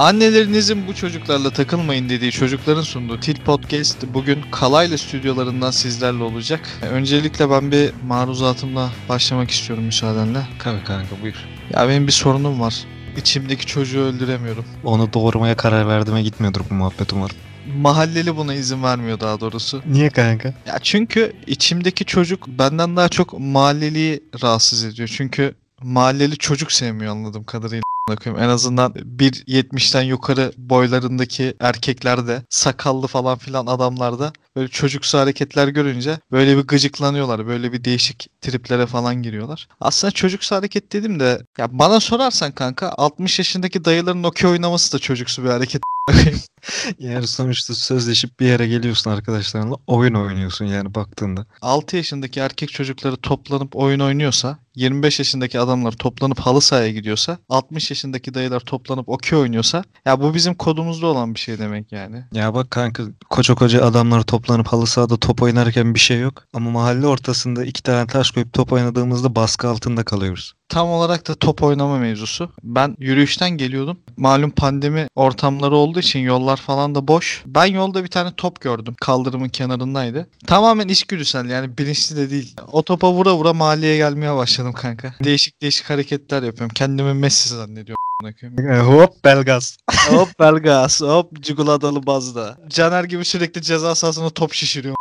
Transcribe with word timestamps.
Annelerinizin 0.00 0.86
bu 0.86 0.94
çocuklarla 0.94 1.50
takılmayın 1.50 2.08
dediği 2.08 2.32
çocukların 2.32 2.82
sunduğu 2.82 3.20
Til 3.20 3.36
Podcast 3.36 3.96
bugün 4.14 4.42
Kalaylı 4.52 4.98
stüdyolarından 4.98 5.70
sizlerle 5.70 6.22
olacak. 6.22 6.60
Öncelikle 6.82 7.50
ben 7.50 7.72
bir 7.72 7.90
maruzatımla 8.06 8.90
başlamak 9.08 9.50
istiyorum 9.50 9.84
müsaadenle. 9.84 10.38
Tabii 10.58 10.84
kanka 10.84 11.22
buyur. 11.22 11.34
Ya 11.70 11.88
benim 11.88 12.06
bir 12.06 12.12
sorunum 12.12 12.60
var. 12.60 12.84
İçimdeki 13.16 13.66
çocuğu 13.66 14.00
öldüremiyorum. 14.00 14.64
Onu 14.84 15.12
doğurmaya 15.12 15.56
karar 15.56 15.88
verdiğime 15.88 16.22
gitmiyordur 16.22 16.60
bu 16.70 16.74
muhabbet 16.74 17.12
umarım. 17.12 17.36
Mahalleli 17.76 18.36
buna 18.36 18.54
izin 18.54 18.82
vermiyor 18.82 19.20
daha 19.20 19.40
doğrusu. 19.40 19.82
Niye 19.86 20.10
kanka? 20.10 20.48
Ya 20.48 20.78
çünkü 20.82 21.32
içimdeki 21.46 22.04
çocuk 22.04 22.48
benden 22.48 22.96
daha 22.96 23.08
çok 23.08 23.38
mahalleliyi 23.38 24.20
rahatsız 24.42 24.84
ediyor. 24.84 25.12
Çünkü 25.16 25.54
mahalleli 25.82 26.36
çocuk 26.36 26.72
sevmiyor 26.72 27.12
anladığım 27.12 27.44
kadarıyla. 27.44 27.82
Koyayım. 28.16 28.44
En 28.44 28.48
azından 28.48 28.92
1.70'ten 28.92 30.02
yukarı 30.02 30.52
boylarındaki 30.56 31.54
erkeklerde 31.60 32.42
sakallı 32.50 33.06
falan 33.06 33.38
filan 33.38 33.66
adamlarda 33.66 34.32
böyle 34.56 34.68
çocuksu 34.68 35.18
hareketler 35.18 35.68
görünce 35.68 36.18
böyle 36.32 36.56
bir 36.56 36.62
gıcıklanıyorlar. 36.62 37.46
Böyle 37.46 37.72
bir 37.72 37.84
değişik 37.84 38.28
triplere 38.40 38.86
falan 38.86 39.22
giriyorlar. 39.22 39.68
Aslında 39.80 40.10
çocuksu 40.10 40.56
hareket 40.56 40.92
dedim 40.92 41.20
de 41.20 41.42
ya 41.58 41.78
bana 41.78 42.00
sorarsan 42.00 42.52
kanka 42.52 42.88
60 42.96 43.38
yaşındaki 43.38 43.84
dayıların 43.84 44.22
okey 44.22 44.50
oynaması 44.50 44.92
da 44.92 44.98
çocuksu 44.98 45.44
bir 45.44 45.48
hareket. 45.48 45.82
Yani 46.98 47.26
sonuçta 47.26 47.74
sözleşip 47.74 48.40
bir 48.40 48.46
yere 48.46 48.68
geliyorsun 48.68 49.10
arkadaşlarınla 49.10 49.76
oyun 49.86 50.14
oynuyorsun 50.14 50.64
yani 50.64 50.94
baktığında. 50.94 51.46
6 51.60 51.96
yaşındaki 51.96 52.40
erkek 52.40 52.72
çocukları 52.72 53.16
toplanıp 53.16 53.76
oyun 53.76 54.00
oynuyorsa, 54.00 54.58
25 54.74 55.18
yaşındaki 55.18 55.60
adamlar 55.60 55.92
toplanıp 55.92 56.40
halı 56.40 56.60
sahaya 56.60 56.90
gidiyorsa, 56.90 57.38
60 57.48 57.90
yaşındaki 58.00 58.34
dayılar 58.34 58.60
toplanıp 58.60 59.08
okey 59.08 59.38
oynuyorsa 59.38 59.84
ya 60.04 60.20
bu 60.20 60.34
bizim 60.34 60.54
kodumuzda 60.54 61.06
olan 61.06 61.34
bir 61.34 61.40
şey 61.40 61.58
demek 61.58 61.92
yani. 61.92 62.24
Ya 62.32 62.54
bak 62.54 62.70
kanka 62.70 63.02
koca 63.30 63.54
koca 63.54 63.84
adamlar 63.84 64.22
toplanıp 64.22 64.66
halı 64.66 64.86
sahada 64.86 65.16
top 65.16 65.42
oynarken 65.42 65.94
bir 65.94 66.00
şey 66.00 66.20
yok. 66.20 66.44
Ama 66.54 66.70
mahalle 66.70 67.06
ortasında 67.06 67.64
iki 67.64 67.82
tane 67.82 68.06
taş 68.06 68.30
koyup 68.30 68.52
top 68.52 68.72
oynadığımızda 68.72 69.34
baskı 69.34 69.68
altında 69.68 70.04
kalıyoruz. 70.04 70.54
Tam 70.70 70.88
olarak 70.88 71.28
da 71.28 71.34
top 71.34 71.62
oynama 71.62 71.98
mevzusu. 71.98 72.50
Ben 72.62 72.96
yürüyüşten 72.98 73.50
geliyordum. 73.50 73.98
Malum 74.16 74.50
pandemi 74.50 75.06
ortamları 75.16 75.74
olduğu 75.76 76.00
için 76.00 76.18
yollar 76.20 76.56
falan 76.56 76.94
da 76.94 77.08
boş. 77.08 77.42
Ben 77.46 77.66
yolda 77.66 78.04
bir 78.04 78.08
tane 78.08 78.30
top 78.36 78.60
gördüm. 78.60 78.94
Kaldırımın 79.00 79.48
kenarındaydı. 79.48 80.26
Tamamen 80.46 80.88
içgüdüsel 80.88 81.50
yani 81.50 81.78
bilinçli 81.78 82.16
de 82.16 82.30
değil. 82.30 82.56
O 82.72 82.82
topa 82.82 83.12
vura 83.12 83.34
vura 83.34 83.52
mahalleye 83.52 83.96
gelmeye 83.96 84.36
başladım 84.36 84.72
kanka. 84.72 85.14
Değişik 85.24 85.62
değişik 85.62 85.90
hareketler 85.90 86.42
yapıyorum. 86.42 86.74
Kendimi 86.74 87.14
Messi 87.14 87.48
zannediyorum. 87.48 87.96
koyayım. 88.40 88.86
Hop 88.86 89.24
belgaz. 89.24 89.76
hop 90.10 90.28
Belgas, 90.40 91.00
hop 91.00 91.42
Ciguladalı 91.42 92.06
Bazda. 92.06 92.58
Caner 92.68 93.04
gibi 93.04 93.24
sürekli 93.24 93.62
ceza 93.62 93.94
sahasına 93.94 94.30
top 94.30 94.52
şişiriyor. 94.52 94.94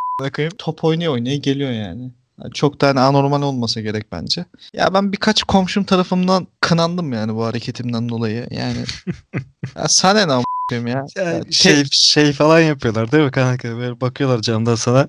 Top 0.57 0.83
oynaya 0.83 1.11
oynaya 1.11 1.37
geliyor 1.37 1.71
yani. 1.71 2.11
Çok 2.53 2.81
da 2.81 2.87
hani 2.87 2.99
anormal 2.99 3.41
olmasa 3.41 3.81
gerek 3.81 4.11
bence. 4.11 4.45
Ya 4.73 4.93
ben 4.93 5.11
birkaç 5.11 5.43
komşum 5.43 5.83
tarafından 5.83 6.47
kınandım 6.61 7.13
yani 7.13 7.35
bu 7.35 7.45
hareketimden 7.45 8.09
dolayı. 8.09 8.47
Yani 8.51 8.77
ya 9.75 9.87
sana 9.87 10.25
ne 10.25 10.33
a**ayım 10.33 10.87
ya. 10.87 11.05
Ya 11.15 11.23
Yani 11.23 11.43
te- 11.43 11.51
şey, 11.51 11.83
şey 11.91 12.33
falan 12.33 12.59
yapıyorlar 12.59 13.11
değil 13.11 13.23
mi 13.23 13.31
kanka? 13.31 13.77
Böyle 13.77 14.01
bakıyorlar 14.01 14.41
camdan 14.41 14.75
sana 14.75 15.07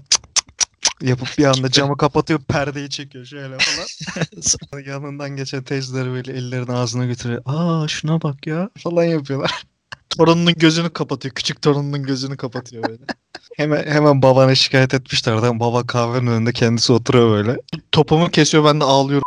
cık 0.80 1.08
yapıp 1.08 1.28
bir 1.38 1.44
anda 1.44 1.70
camı 1.70 1.96
kapatıyor 1.96 2.40
perdeyi 2.48 2.90
çekiyor 2.90 3.24
şöyle 3.24 3.56
falan. 3.58 4.82
Yanından 4.86 5.30
geçen 5.36 5.62
teyzeleri 5.62 6.10
böyle 6.10 6.32
ellerini 6.32 6.72
ağzına 6.72 7.06
götürüyor. 7.06 7.42
Aa 7.46 7.88
şuna 7.88 8.22
bak 8.22 8.46
ya 8.46 8.70
falan 8.78 9.04
yapıyorlar. 9.04 9.62
Torununun 10.10 10.54
gözünü 10.56 10.90
kapatıyor. 10.90 11.34
Küçük 11.34 11.62
torununun 11.62 12.02
gözünü 12.02 12.36
kapatıyor 12.36 12.88
böyle. 12.88 13.02
Hemen 13.56 13.86
hemen 13.86 14.22
babana 14.22 14.54
şikayet 14.54 14.94
etmişler. 14.94 15.32
Adam 15.32 15.60
baba 15.60 15.86
kahvenin 15.86 16.26
önünde 16.26 16.52
kendisi 16.52 16.92
oturuyor 16.92 17.30
böyle. 17.30 17.60
Topumu 17.92 18.30
kesiyor 18.30 18.64
ben 18.64 18.80
de 18.80 18.84
ağlıyorum. 18.84 19.24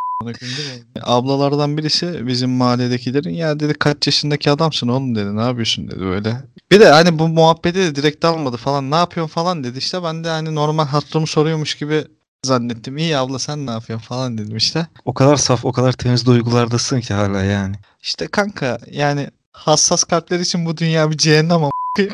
Ablalardan 1.02 1.78
birisi 1.78 2.28
bizim 2.28 2.50
mahalledekilerin 2.50 3.30
ya 3.30 3.60
dedi 3.60 3.74
kaç 3.74 4.08
yaşındaki 4.08 4.52
adamsın 4.52 4.88
oğlum 4.88 5.16
dedi 5.16 5.36
ne 5.36 5.42
yapıyorsun 5.42 5.92
dedi 5.92 6.00
böyle. 6.00 6.42
Bir 6.72 6.80
de 6.80 6.90
hani 6.90 7.20
bu 7.20 7.28
muhabbeti 7.28 7.80
de 7.80 7.96
direkt 7.96 8.26
almadı 8.26 8.58
falan 8.58 8.92
ne 8.92 8.96
yapıyorsun 8.96 9.34
falan 9.34 9.64
dedi 9.64 9.78
işte 9.78 10.04
ben 10.04 10.24
de 10.24 10.30
hani 10.30 10.56
normal 10.56 10.86
hatırımı 10.86 11.28
soruyormuş 11.28 11.76
gibi 11.76 12.06
zannettim. 12.44 12.98
İyi 12.98 13.18
abla 13.18 13.40
sen 13.40 13.68
ne 13.68 13.72
yapıyorsun 13.72 14.08
falan 14.08 14.38
dedim 14.38 14.58
işte. 14.58 14.88
O 15.06 15.14
kadar 15.14 15.36
saf, 15.36 15.66
o 15.66 15.72
kadar 15.72 15.92
temiz 15.92 16.26
duygulardasın 16.26 17.00
ki 17.00 17.14
hala 17.14 17.44
yani. 17.44 17.76
İşte 18.02 18.28
kanka 18.28 18.78
yani 18.92 19.30
hassas 19.53 20.03
kalpler 20.03 20.40
için 20.40 20.66
bu 20.66 20.78
dünya 20.78 21.12
bir 21.12 21.18
cehennem 21.18 21.52
ama 21.52 21.69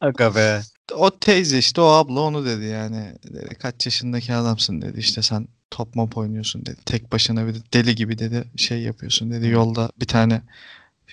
Aga 0.00 0.34
be. 0.34 0.60
o 0.94 1.10
teyze 1.18 1.58
işte 1.58 1.80
o 1.80 1.84
abla 1.84 2.20
onu 2.20 2.46
dedi 2.46 2.64
yani. 2.64 3.14
Dedi, 3.24 3.54
kaç 3.54 3.86
yaşındaki 3.86 4.34
adamsın 4.34 4.82
dedi 4.82 5.00
işte 5.00 5.22
sen 5.22 5.48
top 5.70 5.94
mop 5.94 6.16
oynuyorsun 6.16 6.66
dedi. 6.66 6.76
Tek 6.86 7.12
başına 7.12 7.46
bir 7.46 7.54
de 7.54 7.58
deli 7.74 7.94
gibi 7.94 8.18
dedi 8.18 8.44
şey 8.56 8.80
yapıyorsun 8.82 9.30
dedi. 9.30 9.48
Yolda 9.48 9.90
bir 10.00 10.06
tane 10.06 10.42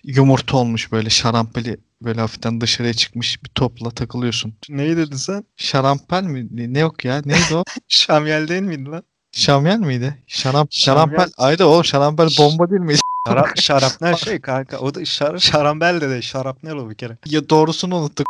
yumurta 0.03 0.57
olmuş 0.57 0.91
böyle 0.91 1.09
şarampeli 1.09 1.77
böyle 2.01 2.22
hafiften 2.22 2.61
dışarıya 2.61 2.93
çıkmış 2.93 3.43
bir 3.43 3.49
topla 3.49 3.91
takılıyorsun. 3.91 4.53
Neyi 4.69 4.97
dedin 4.97 5.16
sen? 5.16 5.43
Şarampel 5.57 6.23
mi? 6.23 6.47
Ne 6.73 6.79
yok 6.79 7.05
ya? 7.05 7.22
Neydi 7.25 7.55
o? 7.55 7.63
Şamyel 7.88 8.47
değil 8.47 8.61
miydi 8.61 8.85
lan? 8.89 9.03
Şamyel 9.31 9.79
miydi? 9.79 10.23
Şaram, 10.27 10.67
Şamyel. 10.72 11.07
şarampel. 11.07 11.31
Ayrı 11.38 11.67
oğlum 11.67 11.85
şarampel 11.85 12.29
bomba 12.39 12.69
değil 12.69 12.81
miydi? 12.81 12.99
Şarap, 13.28 13.57
şarapnel 13.57 14.16
şey 14.16 14.41
kanka. 14.41 14.78
O 14.78 14.95
da 14.95 15.06
şar, 15.06 15.38
şarambel 15.38 16.01
de 16.01 16.09
değil. 16.09 16.22
Şarapnel 16.22 16.73
o 16.73 16.89
bir 16.89 16.95
kere. 16.95 17.17
ya 17.25 17.50
doğrusunu 17.50 17.95
unuttuk. 17.95 18.28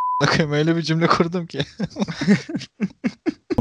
Öyle 0.51 0.75
bir 0.75 0.81
cümle 0.81 1.07
kurdum 1.07 1.45
ki. 1.47 1.59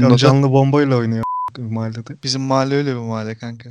Ya 0.01 0.17
canlı 0.17 0.51
bombayla 0.51 0.95
oynuyor 0.95 1.23
mahallede. 1.61 2.23
Bizim 2.23 2.41
mahalle 2.41 2.75
öyle 2.75 2.91
bir 2.91 2.99
mahalle 2.99 3.35
kanka. 3.35 3.69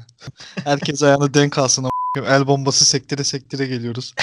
Herkes 0.65 1.03
ayağına 1.03 1.35
denk 1.35 1.59
alsın 1.59 1.91
el 2.27 2.47
bombası 2.47 2.85
sektire 2.85 3.25
sektire 3.25 3.67
geliyoruz. 3.67 4.15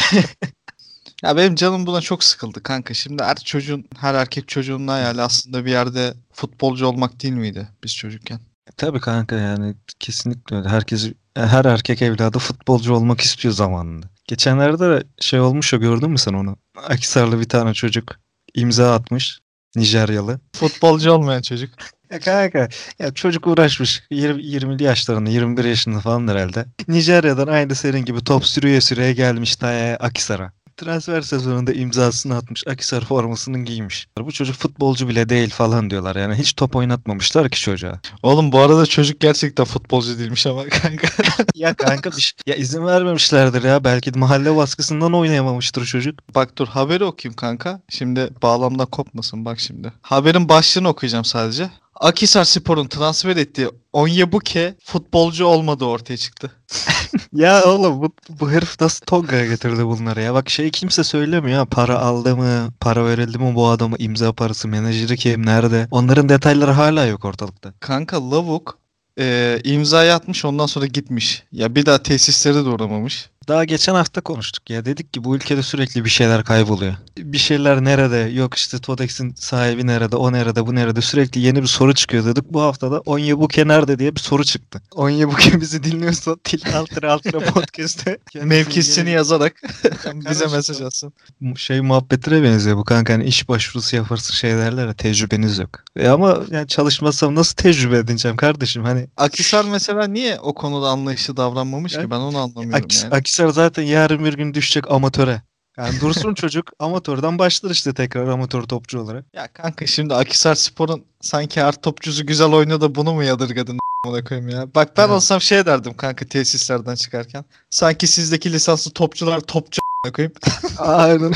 ya 1.24 1.38
benim 1.38 1.56
canım 1.56 1.86
buna 1.86 2.02
çok 2.02 2.24
sıkıldı 2.24 2.64
kanka. 2.64 2.94
Şimdi 2.94 3.24
her 3.24 3.36
çocuğun, 3.36 3.86
her 3.98 4.14
erkek 4.14 4.48
çocuğunun 4.48 4.88
hayali 4.88 5.22
aslında 5.22 5.66
bir 5.66 5.72
yerde 5.72 6.14
futbolcu 6.34 6.88
olmak 6.88 7.24
değil 7.24 7.34
miydi 7.34 7.68
biz 7.84 7.96
çocukken? 7.96 8.40
Tabii 8.78 9.00
kanka 9.00 9.36
yani 9.36 9.76
kesinlikle 10.00 10.56
öyle. 10.56 10.70
Herkes 10.70 11.12
her 11.48 11.66
erkek 11.66 12.02
evladı 12.02 12.40
futbolcu 12.40 12.94
olmak 12.94 13.22
istiyor 13.22 13.54
zamanında. 13.54 14.06
Geçenlerde 14.28 14.90
de 14.90 15.04
şey 15.20 15.40
olmuş 15.40 15.74
ya 15.74 15.80
gördün 15.80 16.10
mü 16.10 16.18
sen 16.18 16.34
onu? 16.34 16.58
Akisarlı 16.88 17.40
bir 17.40 17.50
tane 17.50 17.74
çocuk 17.74 18.16
imza 18.54 18.94
atmış. 18.94 19.40
Nijeryalı. 19.76 20.40
Futbolcu 20.56 21.12
olmayan 21.12 21.42
çocuk. 21.42 21.70
Ya 22.12 22.20
kanka 22.20 22.70
ya 23.00 23.14
çocuk 23.14 23.48
uğraşmış 23.48 24.04
20, 24.12 24.42
20'li 24.42 24.84
yaşlarında 24.84 25.30
21 25.30 25.66
yaşında 25.66 26.00
falan 26.00 26.28
herhalde. 26.28 26.66
Nijerya'dan 26.88 27.48
aynı 27.48 27.76
senin 27.76 28.06
gibi 28.06 28.24
top 28.24 28.46
sürüye 28.46 28.82
sürüye 28.82 29.14
gelmiş 29.14 29.56
ta 29.56 29.68
Akisar'a. 30.00 30.52
Transfer 30.84 31.22
sezonunda 31.22 31.74
imzasını 31.74 32.36
atmış. 32.38 32.68
Akisar 32.68 33.06
formasını 33.06 33.60
giymiş. 33.66 34.08
Bu 34.20 34.32
çocuk 34.32 34.56
futbolcu 34.56 35.08
bile 35.08 35.30
değil 35.30 35.50
falan 35.50 35.90
diyorlar. 35.90 36.16
Yani 36.16 36.36
hiç 36.36 36.54
top 36.54 36.76
oynatmamışlar 36.76 37.50
ki 37.50 37.62
çocuğa. 37.62 38.00
Oğlum 38.24 38.52
bu 38.52 38.60
arada 38.60 38.86
çocuk 38.86 39.20
gerçekten 39.20 39.66
futbolcu 39.66 40.20
değilmiş 40.20 40.48
ama 40.48 40.64
kanka. 40.70 41.08
ya 41.56 41.74
kanka 41.74 42.12
bir 42.12 42.22
şey- 42.22 42.34
Ya 42.48 42.56
izin 42.56 42.86
vermemişlerdir 42.86 43.64
ya. 43.64 43.84
Belki 43.84 44.12
mahalle 44.12 44.56
baskısından 44.56 45.14
oynayamamıştır 45.14 45.86
çocuk. 45.86 46.36
Bak 46.36 46.58
dur 46.58 46.68
haberi 46.68 47.04
okuyayım 47.04 47.36
kanka. 47.36 47.82
Şimdi 47.90 48.30
bağlamda 48.42 48.86
kopmasın 48.86 49.46
bak 49.46 49.60
şimdi. 49.60 49.94
Haberin 50.02 50.50
başlığını 50.50 50.88
okuyacağım 50.90 51.26
sadece. 51.26 51.70
Akhisar 51.96 52.44
Spor'un 52.44 52.88
transfer 52.88 53.38
ettiği 53.38 53.70
Onyebuke 53.94 54.76
futbolcu 54.84 55.46
olmadığı 55.46 55.86
ortaya 55.86 56.18
çıktı. 56.18 56.52
Ya 57.34 57.64
oğlum 57.64 58.02
bu, 58.02 58.12
bu 58.30 58.52
herif 58.52 58.82
nasıl 58.82 59.06
Tonga'ya 59.06 59.46
getirdi 59.46 59.86
bunları 59.86 60.22
ya? 60.22 60.34
Bak 60.34 60.50
şey 60.50 60.72
kimse 60.72 61.04
söylemiyor 61.04 61.58
ya. 61.58 61.66
Para 61.66 62.00
aldı 62.00 62.38
mı? 62.38 62.74
Para 62.80 63.06
verildi 63.06 63.38
mi 63.40 63.56
bu 63.56 63.68
adama? 63.68 63.96
imza 64.00 64.34
parası, 64.34 64.68
menajeri 64.68 65.18
kim? 65.18 65.46
Nerede? 65.46 65.88
Onların 65.92 66.30
detayları 66.30 66.72
hala 66.72 67.06
yok 67.06 67.26
ortalıkta. 67.26 67.74
Kanka 67.80 68.32
Lavuk 68.32 68.78
e, 69.20 69.60
imzayı 69.64 70.14
atmış 70.14 70.46
ondan 70.46 70.66
sonra 70.66 70.86
gitmiş. 70.86 71.44
Ya 71.52 71.76
bir 71.76 71.86
daha 71.86 72.04
tesislere 72.04 72.56
de 72.56 72.70
uğramamış. 72.70 73.30
Daha 73.50 73.64
geçen 73.64 73.96
hafta 73.96 74.22
konuştuk 74.22 74.70
ya. 74.70 74.86
Dedik 74.86 75.14
ki 75.14 75.24
bu 75.24 75.36
ülkede 75.36 75.64
sürekli 75.64 76.06
bir 76.06 76.10
şeyler 76.10 76.44
kayboluyor. 76.44 76.94
Bir 77.18 77.38
şeyler 77.38 77.84
nerede? 77.84 78.18
Yok 78.18 78.54
işte 78.54 78.80
Todex'in 78.80 79.34
sahibi 79.36 79.88
nerede? 79.88 80.16
O 80.16 80.34
nerede? 80.34 80.68
Bu 80.68 80.76
nerede? 80.76 81.02
Sürekli 81.02 81.42
yeni 81.42 81.62
bir 81.62 81.68
soru 81.68 81.94
çıkıyor 81.94 82.26
dedik. 82.26 82.44
Bu 82.50 82.62
hafta 82.62 82.92
da 82.92 83.00
Onyebuke 83.00 83.68
nerede 83.68 84.00
diye 84.00 84.16
bir 84.16 84.20
soru 84.20 84.44
çıktı. 84.44 84.82
Onyebuke 84.96 85.62
bizi 85.62 85.84
dinliyorsa 85.84 86.36
Til 86.44 86.76
Altıra 86.76 87.14
Altıra 87.14 87.40
Podcast'te 87.40 88.18
Mevkisini 88.44 89.10
yazarak 89.10 89.62
bize 90.30 90.48
mesaj 90.48 90.82
atsın. 90.82 91.14
şey 91.56 91.82
muhabbetine 91.82 92.44
benziyor 92.44 92.78
bu 92.78 92.84
kanka 92.84 93.14
hani 93.14 93.24
iş 93.24 93.50
başvurusu 93.50 93.96
yaparsın 93.96 94.34
şey 94.34 94.52
derler 94.52 94.88
ya 94.88 94.94
tecrübeniz 94.94 95.60
yok. 95.60 95.70
E 95.96 96.08
ama 96.08 96.40
yani 96.52 96.68
çalışmasam 96.68 97.36
nasıl 97.36 97.56
tecrübe 97.56 97.98
edineceğim 97.98 98.38
kardeşim 98.38 98.84
hani 98.84 99.08
Akhisar 99.18 99.66
mesela 99.66 100.08
niye 100.08 100.40
o 100.40 100.54
konuda 100.54 100.88
anlayışlı 100.90 101.38
davranmamış 101.38 101.94
Ya- 101.94 102.02
ki 102.02 102.12
ben 102.12 102.20
onu 102.20 102.38
anlamıyorum 102.38 102.84
Akis, 102.86 103.04
yani. 103.04 103.14
Akisar 103.16 103.39
zaten 103.48 103.84
yarın 103.84 104.26
bir 104.26 104.34
gün 104.34 104.54
düşecek 104.54 104.92
amatöre. 104.92 105.42
Yani 105.78 106.02
dursun 106.02 106.34
çocuk 106.36 106.72
amatörden 106.80 107.40
başlar 107.40 107.70
işte 107.72 107.94
tekrar 107.94 108.28
amatör 108.28 108.62
topçu 108.64 109.00
olarak. 109.00 109.26
Ya 109.34 109.48
kanka 109.54 109.88
şimdi 109.88 110.14
Akisar 110.16 110.56
Spor'un 110.56 111.04
sanki 111.22 111.62
her 111.62 111.72
topçusu 111.82 112.26
güzel 112.26 112.48
oynuyor 112.48 112.82
da 112.82 112.96
bunu 112.96 113.14
mu 113.14 113.24
yadırgadın 113.24 113.80
amına 114.06 114.24
koyayım 114.24 114.50
ya. 114.50 114.76
Bak 114.76 114.98
ben 114.98 115.04
Evet. 115.04 115.12
olsam 115.16 115.42
şey 115.42 115.66
derdim 115.66 115.94
kanka 115.98 116.26
tesislerden 116.26 116.96
çıkarken. 116.96 117.46
Sanki 117.70 118.08
sizdeki 118.08 118.54
lisanslı 118.54 118.92
topçular 118.92 119.40
topçu 119.40 119.82
amına 120.06 120.16
koyayım. 120.16 120.34
Aynen. 120.78 121.34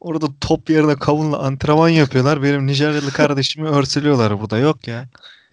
Orada 0.00 0.26
top 0.40 0.70
yerine 0.70 0.94
kavunla 0.96 1.38
antrenman 1.38 1.88
yapıyorlar. 1.88 2.42
Benim 2.42 2.66
Nijeryalı 2.66 3.10
kardeşimi 3.12 3.68
örseliyorlar 3.68 4.40
burada. 4.40 4.58
Yok 4.58 4.88
ya. 4.88 5.08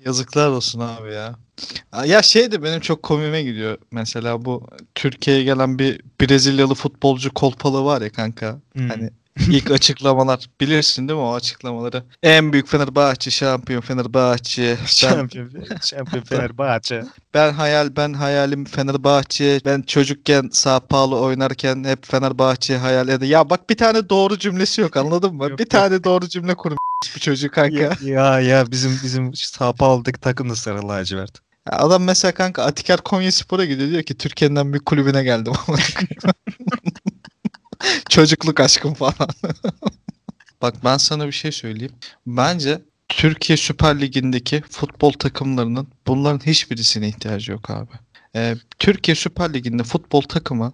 Yazıklar 0.06 0.48
olsun 0.50 0.80
abi 0.80 1.14
ya. 1.14 1.36
Ya 2.06 2.22
şey 2.22 2.52
de 2.52 2.64
benim 2.64 2.80
çok 2.80 3.04
komime 3.04 3.44
gidiyor. 3.44 3.78
Mesela 3.92 4.46
bu 4.46 4.68
Türkiye'ye 4.96 5.44
gelen 5.44 5.80
bir 5.80 6.02
Brezilyalı 6.22 6.76
futbolcu 6.76 7.34
kolpalı 7.34 7.86
var 7.86 8.02
ya 8.02 8.10
kanka. 8.10 8.60
Hmm. 8.74 8.90
Hani 8.90 9.10
ilk 9.40 9.72
açıklamalar 9.72 10.50
bilirsin 10.62 11.08
değil 11.08 11.20
mi 11.20 11.26
o 11.26 11.34
açıklamaları? 11.34 12.04
En 12.24 12.54
büyük 12.54 12.68
Fenerbahçe, 12.68 13.32
şampiyon 13.32 13.82
Fenerbahçe. 13.82 14.78
Şampiyon, 14.86 15.50
şampiyon 15.82 16.24
Fenerbahçe. 16.24 17.04
ben 17.34 17.54
hayal, 17.54 17.96
ben 17.96 18.14
hayalim 18.14 18.66
Fenerbahçe. 18.66 19.60
Ben 19.66 19.82
çocukken 19.82 20.50
Sao 20.52 20.80
Paulo 20.80 21.22
oynarken 21.22 21.84
hep 21.84 22.06
Fenerbahçe 22.06 22.78
hayal 22.78 23.08
eder. 23.08 23.28
Ya 23.28 23.50
bak 23.50 23.70
bir 23.70 23.78
tane 23.78 24.10
doğru 24.10 24.38
cümlesi 24.38 24.82
yok 24.82 24.98
anladın 24.98 25.36
mı? 25.36 25.50
Yok, 25.50 25.60
bir 25.60 25.70
tane 25.70 26.04
doğru 26.04 26.28
cümle 26.28 26.56
kurmuş 26.56 26.78
bu 27.16 27.20
çocuk 27.20 27.54
kanka. 27.54 27.78
ya, 27.78 27.94
ya 28.04 28.40
ya 28.40 28.72
bizim 28.72 28.92
bizim 29.04 29.34
Sao 29.36 29.74
Paulo'daki 29.74 30.20
takım 30.20 30.50
da 30.50 30.56
sarı 30.56 30.88
lacivert. 30.88 31.47
Adam 31.72 32.04
mesela 32.04 32.34
kanka 32.34 32.64
Atiker 32.64 33.02
Konyaspor'a 33.02 33.66
gidiyor 33.66 33.90
diyor 33.90 34.04
ki 34.04 34.18
Türkiye'nin 34.18 34.56
en 34.56 34.74
büyük 34.74 34.86
kulübüne 34.86 35.24
geldim. 35.24 35.54
Çocukluk 38.10 38.60
aşkım 38.60 38.94
falan. 38.94 39.14
Bak 40.62 40.76
ben 40.84 40.98
sana 40.98 41.28
bir 41.28 41.32
şey 41.32 41.52
söyleyeyim. 41.52 41.94
Bence 42.28 42.82
Türkiye 43.10 43.58
Süper 43.58 44.02
Ligi'ndeki 44.02 44.64
futbol 44.70 45.12
takımlarının 45.12 45.88
bunların 46.08 46.46
hiçbirisine 46.46 47.08
ihtiyacı 47.08 47.52
yok 47.52 47.70
abi. 47.70 47.92
Ee, 48.36 48.56
Türkiye 48.80 49.16
Süper 49.16 49.54
Ligi'nde 49.54 49.84
futbol 49.84 50.22
takımı 50.22 50.74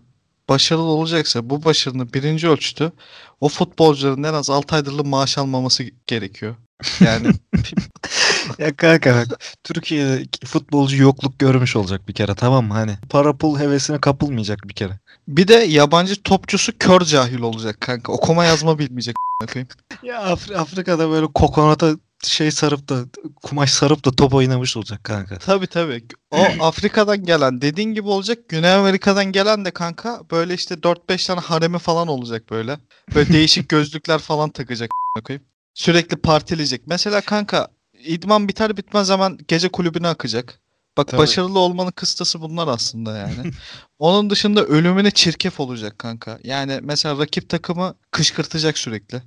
başarılı 0.49 0.83
olacaksa 0.83 1.49
bu 1.49 1.65
başarının 1.65 2.13
birinci 2.13 2.49
ölçütü 2.49 2.91
o 3.41 3.49
futbolcuların 3.49 4.23
en 4.23 4.33
az 4.33 4.49
6 4.49 4.75
aydır 4.75 5.05
maaş 5.05 5.37
almaması 5.37 5.83
gerekiyor. 6.07 6.55
Yani 6.99 7.27
Ya 8.59 8.75
kanka 8.75 9.15
bak 9.15 9.39
Türkiye'de 9.63 10.23
futbolcu 10.45 10.97
yokluk 11.03 11.39
görmüş 11.39 11.75
olacak 11.75 12.07
bir 12.07 12.13
kere 12.13 12.35
tamam 12.35 12.65
mı? 12.65 12.73
Hani 12.73 12.97
para 13.09 13.33
pul 13.37 13.59
hevesine 13.59 14.01
kapılmayacak 14.01 14.59
bir 14.67 14.73
kere. 14.73 14.99
Bir 15.27 15.47
de 15.47 15.53
yabancı 15.53 16.23
topçusu 16.23 16.77
kör 16.79 17.01
cahil 17.01 17.39
olacak 17.39 17.81
kanka. 17.81 18.11
Okuma 18.11 18.45
yazma 18.45 18.79
bilmeyecek. 18.79 19.15
Ya 20.03 20.21
Afri- 20.21 20.57
Afrika'da 20.57 21.09
böyle 21.09 21.27
kokonata 21.27 21.95
şey 22.23 22.51
sarıp 22.51 22.89
da 22.89 22.99
kumaş 23.43 23.71
sarıp 23.71 24.05
da 24.05 24.11
top 24.11 24.33
oynamış 24.33 24.77
olacak 24.77 25.03
kanka. 25.03 25.37
Tabii 25.37 25.67
tabii. 25.67 26.03
O 26.31 26.37
Afrika'dan 26.59 27.23
gelen 27.23 27.61
dediğin 27.61 27.93
gibi 27.93 28.07
olacak. 28.07 28.39
Güney 28.49 28.73
Amerika'dan 28.73 29.25
gelen 29.31 29.65
de 29.65 29.71
kanka 29.71 30.21
böyle 30.31 30.53
işte 30.53 30.75
4-5 30.75 31.27
tane 31.27 31.39
haremi 31.39 31.79
falan 31.79 32.07
olacak 32.07 32.43
böyle. 32.51 32.77
Böyle 33.15 33.33
değişik 33.33 33.69
gözlükler 33.69 34.19
falan 34.19 34.49
takacak 34.49 34.89
koyayım. 35.25 35.45
Sürekli 35.73 36.17
partileyecek. 36.17 36.81
Mesela 36.87 37.21
kanka 37.21 37.67
idman 38.05 38.47
biter 38.47 38.77
bitmez 38.77 39.09
hemen 39.09 39.37
gece 39.47 39.69
kulübüne 39.69 40.07
akacak. 40.07 40.59
Bak 40.97 41.07
Tabii. 41.07 41.21
başarılı 41.21 41.59
olmanın 41.59 41.91
kıstası 41.91 42.41
bunlar 42.41 42.67
aslında 42.67 43.17
yani. 43.17 43.51
Onun 43.99 44.29
dışında 44.29 44.65
ölümüne 44.65 45.11
çirkef 45.11 45.59
olacak 45.59 45.99
kanka. 45.99 46.39
Yani 46.43 46.79
mesela 46.83 47.17
rakip 47.17 47.49
takımı 47.49 47.95
kışkırtacak 48.11 48.77
sürekli. 48.77 49.21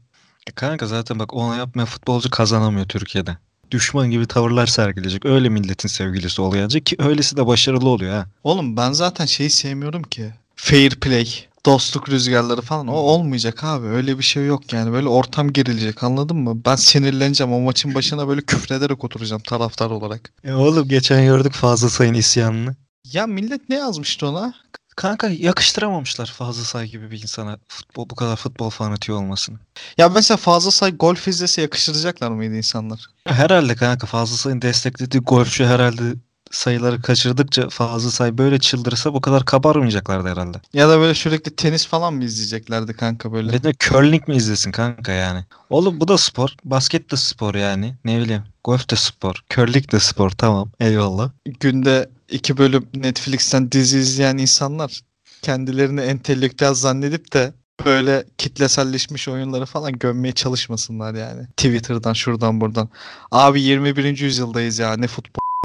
E 0.47 0.53
Kanka 0.53 0.87
zaten 0.87 1.19
bak 1.19 1.35
onu 1.35 1.57
yapmayan 1.57 1.87
futbolcu 1.87 2.31
kazanamıyor 2.31 2.89
Türkiye'de. 2.89 3.37
Düşman 3.71 4.11
gibi 4.11 4.27
tavırlar 4.27 4.67
sergileyecek. 4.67 5.27
Öyle 5.27 5.49
milletin 5.49 5.89
sevgilisi 5.89 6.43
olacak 6.43 6.87
ki 6.87 6.97
öylesi 6.99 7.37
de 7.37 7.47
başarılı 7.47 7.89
oluyor 7.89 8.13
ha. 8.13 8.27
Oğlum 8.45 8.77
ben 8.77 8.93
zaten 8.93 9.27
şeyi 9.27 9.51
sevmiyorum 9.51 10.03
ki. 10.03 10.35
Fair 10.57 10.91
play, 10.91 11.29
dostluk 11.67 12.09
rüzgarları 12.09 12.61
falan 12.61 12.87
o 12.87 12.93
olmayacak 12.93 13.65
abi. 13.65 13.87
Öyle 13.87 14.19
bir 14.19 14.23
şey 14.23 14.47
yok 14.47 14.73
yani. 14.73 14.93
Böyle 14.93 15.09
ortam 15.09 15.53
gerilecek 15.53 16.03
anladın 16.03 16.37
mı? 16.37 16.65
Ben 16.65 16.77
sinirleneceğim. 16.77 17.53
O 17.53 17.61
maçın 17.61 17.95
başına 17.95 18.29
böyle 18.29 18.41
küfrederek 18.41 19.05
oturacağım 19.05 19.43
taraftar 19.43 19.91
olarak. 19.91 20.33
E 20.45 20.53
oğlum 20.53 20.89
geçen 20.89 21.25
gördük 21.25 21.53
Fazıl 21.53 21.89
Say'ın 21.89 22.15
isyanını. 22.15 22.77
Ya 23.13 23.27
millet 23.27 23.69
ne 23.69 23.77
yazmıştı 23.77 24.27
ona? 24.27 24.55
Kanka 24.97 25.29
yakıştıramamışlar 25.29 26.27
Fazıl 26.27 26.65
Say 26.65 26.89
gibi 26.89 27.11
bir 27.11 27.23
insana 27.23 27.59
futbol 27.69 28.11
bu 28.11 28.15
kadar 28.15 28.37
futbol 28.37 28.71
fanatiği 28.71 29.19
olmasını. 29.19 29.59
Ya 29.99 30.09
mesela 30.09 30.37
fazla 30.37 30.71
say 30.71 30.97
golf 30.97 31.29
izlese 31.29 31.63
yakıştıracaklar 31.63 32.31
mıydı 32.31 32.57
insanlar? 32.57 33.07
Herhalde 33.27 33.75
kanka 33.75 34.07
Fazıl 34.07 34.37
Say'ın 34.37 34.63
desteklediği 34.63 35.23
golfçü 35.23 35.65
herhalde 35.65 36.03
sayıları 36.51 37.03
kaçırdıkça 37.03 37.69
Fazıl 37.69 38.11
Say 38.11 38.39
böyle 38.39 38.59
çıldırsa 38.59 39.15
bu 39.15 39.21
kadar 39.21 39.45
kabarmayacaklardı 39.45 40.29
herhalde. 40.29 40.61
Ya 40.73 40.89
da 40.89 41.01
böyle 41.01 41.15
sürekli 41.15 41.57
tenis 41.57 41.87
falan 41.87 42.15
mı 42.15 42.25
izleyeceklerdi 42.25 42.93
kanka 42.95 43.33
böyle? 43.33 43.53
Ne 43.53 43.75
curling 43.81 44.29
mi 44.29 44.37
izlesin 44.37 44.73
kanka 44.73 45.13
yani? 45.13 45.45
Oğlum 45.71 46.01
bu 46.01 46.09
da 46.09 46.19
spor. 46.19 46.51
Basket 46.65 47.11
de 47.11 47.17
spor 47.17 47.55
yani. 47.55 47.95
Ne 48.05 48.21
bileyim. 48.21 48.43
Golf 48.65 48.91
de 48.91 48.97
spor. 48.97 49.45
Curling 49.55 49.93
de 49.93 50.01
spor. 50.01 50.31
Tamam. 50.31 50.71
Eyvallah. 50.81 51.31
Günde 51.61 52.11
iki 52.31 52.59
bölüm 52.59 52.89
Netflix'ten 52.95 53.73
dizi 53.73 53.99
izleyen 53.99 54.39
insanlar 54.39 55.01
kendilerini 55.43 56.01
entelektüel 56.01 56.75
zannedip 56.75 57.33
de 57.33 57.53
böyle 57.85 58.25
kitleselleşmiş 58.39 59.29
oyunları 59.29 59.67
falan 59.67 59.93
gömmeye 59.93 60.33
çalışmasınlar 60.33 61.15
yani. 61.15 61.47
Twitter'dan 61.47 62.13
şuradan 62.13 62.61
buradan. 62.61 62.89
Abi 63.31 63.63
21. 63.63 64.19
yüzyıldayız 64.19 64.79
ya 64.79 64.97
ne 64.97 65.07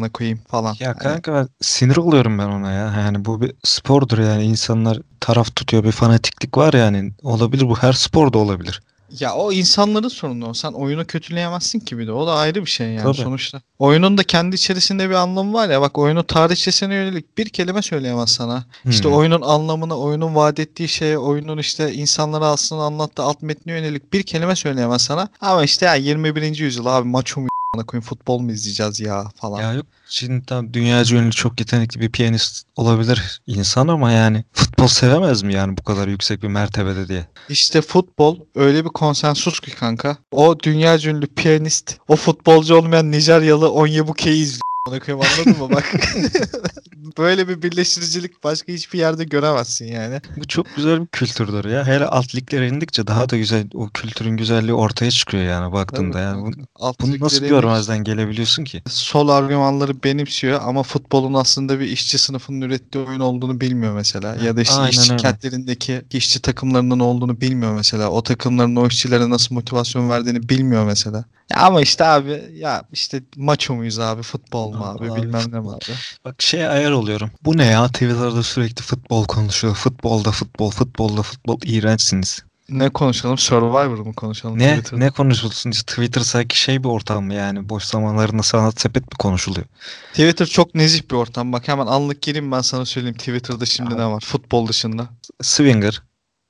futboluna 0.02 0.10
koyayım 0.10 0.40
falan. 0.48 0.76
Ya 0.80 0.88
Hani- 0.90 0.98
kanka 0.98 1.34
ben 1.34 1.48
sinir 1.62 1.98
oluyorum 1.98 2.38
ben 2.38 2.48
ona 2.48 2.72
ya. 2.72 2.94
Yani 2.98 3.26
bu 3.26 3.42
bir 3.42 3.52
spordur 3.64 4.18
yani. 4.20 4.44
insanlar 4.44 4.98
taraf 5.20 5.56
tutuyor. 5.56 5.84
Bir 5.84 5.92
fanatiklik 5.92 6.58
var 6.58 6.74
yani. 6.74 7.12
Olabilir 7.24 7.70
bu. 7.70 7.76
Her 7.78 7.94
sporda 7.94 8.38
olabilir. 8.38 8.82
Ya 9.20 9.34
o 9.34 9.52
insanların 9.52 10.08
sorunu 10.08 10.48
o. 10.50 10.54
Sen 10.54 10.72
oyunu 10.72 11.06
kötüleyemezsin 11.06 11.80
ki 11.80 11.98
bir 11.98 12.08
de. 12.08 12.12
O 12.12 12.28
da 12.28 12.34
ayrı 12.36 12.62
bir 12.62 12.70
şey 12.70 12.88
yani 12.88 13.04
Tabii. 13.04 13.18
sonuçta. 13.18 13.62
Oyunun 13.80 14.18
da 14.18 14.24
kendi 14.24 14.56
içerisinde 14.56 15.10
bir 15.10 15.16
anlamı 15.16 15.54
var 15.54 15.70
ya. 15.70 15.82
Bak 15.82 15.98
oyunun 15.98 16.24
tarihçesine 16.24 16.94
yönelik 16.96 17.38
bir 17.38 17.50
kelime 17.50 17.82
söyleyemez 17.82 18.30
sana. 18.30 18.64
İşte 18.86 19.10
Hmm. 19.10 19.16
oyunun 19.16 19.42
anlamına, 19.42 19.98
oyunun 19.98 20.36
vaat 20.36 20.60
ettiği 20.60 20.88
şeye, 20.88 21.18
oyunun 21.18 21.58
işte 21.58 21.94
insanlara 21.94 22.46
aslında 22.46 22.82
anlattığı 22.84 23.24
alt 23.24 23.42
metnine 23.42 23.76
yönelik 23.78 24.14
bir 24.14 24.24
kelime 24.24 24.56
söyleyemez 24.56 25.02
sana. 25.02 25.28
Ama 25.42 25.64
işte 25.64 25.86
ya 25.86 25.96
21. 25.96 26.64
yüzyıl 26.64 26.86
abi 26.86 27.08
maço 27.08 27.42
y***na 27.76 27.86
koyayım 27.86 28.06
futbol 28.06 28.40
mu 28.40 28.52
izleyeceğiz 28.52 29.00
ya 29.00 29.30
falan. 29.36 29.62
Ya 29.62 29.74
yok 29.74 29.86
şimdi 30.10 30.46
tam 30.46 30.74
dünyaca 30.74 31.18
ünlü 31.18 31.32
çok 31.32 31.60
yetenekli 31.60 32.02
bir 32.02 32.12
piyanist 32.12 32.64
olabilir 32.76 33.42
insan 33.48 33.88
ama 33.88 34.12
yani 34.12 34.44
futbol 34.54 34.88
sevemez 34.88 35.44
mi 35.44 35.54
yani 35.54 35.78
bu 35.78 35.84
kadar 35.84 36.08
yüksek 36.08 36.44
bir 36.44 36.48
mertebede 36.48 37.08
diye. 37.08 37.26
İşte 37.50 37.82
futbol 37.82 38.40
öyle 38.56 38.86
bir 38.86 38.90
konsensus 38.90 39.60
ki 39.60 39.72
kanka. 39.76 40.18
O 40.32 40.60
dünya 40.60 41.00
ünlü 41.00 41.28
piyanist, 41.28 41.98
o 42.08 42.16
futbolcu 42.16 42.76
olmayan 42.76 43.12
Nijeryalı 43.12 43.72
Onyebuke'yi 43.72 44.44
izliyor. 44.44 44.71
Ona 44.88 45.00
koyayım 45.00 45.26
anladın 45.38 45.62
mı 45.64 45.70
bak. 45.76 45.94
Böyle 47.18 47.48
bir 47.48 47.62
birleştiricilik 47.62 48.44
başka 48.44 48.74
hiçbir 48.74 49.00
yerde 49.00 49.24
göremezsin 49.24 49.86
yani. 49.86 50.22
Bu 50.38 50.48
çok 50.48 50.76
güzel 50.76 51.02
bir 51.02 51.08
kültürdür 51.08 51.66
ya. 51.70 51.86
Hele 51.88 52.06
alt 52.06 52.36
liglere 52.36 52.68
indikçe 52.68 53.08
daha 53.08 53.30
da 53.30 53.38
güzel 53.38 53.68
o 53.74 53.90
kültürün 53.90 54.38
güzelliği 54.38 54.74
ortaya 54.74 55.12
çıkıyor 55.12 55.44
yani 55.44 55.74
baktığında 55.74 56.12
Tabii 56.12 56.24
yani. 56.24 56.42
Bu- 56.42 56.52
kanka. 56.52 56.62
Alt 56.76 57.00
Bunu 57.02 57.20
nasıl 57.20 57.46
görmezden 57.46 58.04
gelebiliyorsun 58.04 58.64
ki? 58.64 58.84
sol 58.90 59.30
argümanları 59.30 60.04
benimsiyor 60.04 60.60
ama 60.64 60.84
futbolun 60.84 61.34
aslında 61.34 61.80
bir 61.80 61.86
işçi 61.86 62.18
sınıfının 62.18 62.62
ürettiği 62.62 63.04
oyun 63.06 63.20
olduğunu 63.20 63.62
bilmiyor 63.62 63.94
mesela. 63.96 64.36
Ya 64.44 64.56
da 64.58 64.62
işte 64.62 64.76
Aynen 64.76 64.90
işçi 64.90 65.12
öyle. 65.14 65.22
kentlerindeki 65.22 66.02
işçi 66.12 66.42
takımlarının 66.42 67.00
olduğunu 67.00 67.42
bilmiyor 67.42 67.74
mesela. 67.76 68.10
O 68.10 68.22
takımların 68.24 68.76
o 68.76 68.88
işçilere 68.88 69.30
nasıl 69.30 69.56
motivasyon 69.56 70.10
verdiğini 70.10 70.50
bilmiyor 70.50 70.86
mesela. 70.86 71.26
Ya 71.52 71.58
ama 71.58 71.82
işte 71.82 72.06
abi 72.06 72.44
ya 72.54 72.84
işte 72.92 73.24
maço 73.36 73.74
muyuz 73.76 74.00
abi 74.00 74.22
futbol 74.22 74.72
mu 74.74 74.86
abi 74.86 75.12
Abi 75.12 75.22
bilmem 75.22 75.42
ne 75.52 75.60
mi 75.60 75.70
abi. 75.70 75.80
Bak 76.26 76.42
şey 76.42 76.68
ayar 76.68 76.92
oluyorum. 76.92 77.32
Bu 77.46 77.58
ne 77.58 77.66
ya? 77.66 77.88
Twitter'da 77.88 78.44
sürekli 78.44 78.84
futbol 78.84 79.26
konuşuyor. 79.26 79.76
Futbolda 79.76 80.32
futbol, 80.32 80.72
futbolda 80.72 81.22
futbol. 81.22 81.60
İğrençsiniz. 81.64 82.44
Ne 82.70 82.90
konuşalım? 82.90 83.38
Survivor 83.38 83.98
mu 83.98 84.14
konuşalım? 84.14 84.60
Ne 84.60 84.70
Twitter'da? 84.70 85.04
ne 85.04 85.10
konuşulsun? 85.12 85.72
Twitter 85.72 86.22
sanki 86.22 86.60
şey 86.60 86.84
bir 86.84 86.90
ortam 86.90 87.26
mı 87.26 87.34
yani? 87.34 87.70
Boş 87.70 87.84
zamanlarında 87.84 88.44
sanat 88.44 88.82
sepet 88.82 89.04
mi 89.04 89.18
konuşuluyor? 89.20 89.66
Twitter 90.12 90.46
çok 90.46 90.76
nezih 90.76 91.02
bir 91.12 91.16
ortam. 91.16 91.54
Bak 91.54 91.68
hemen 91.68 91.88
anlık 91.88 92.22
gireyim 92.22 92.52
ben 92.52 92.62
sana 92.62 92.86
söyleyeyim 92.86 93.18
Twitter'da 93.18 93.66
şimdi 93.66 93.98
ne 93.98 94.06
var 94.06 94.24
futbol 94.26 94.68
dışında. 94.68 95.08
Swinger. 95.42 96.02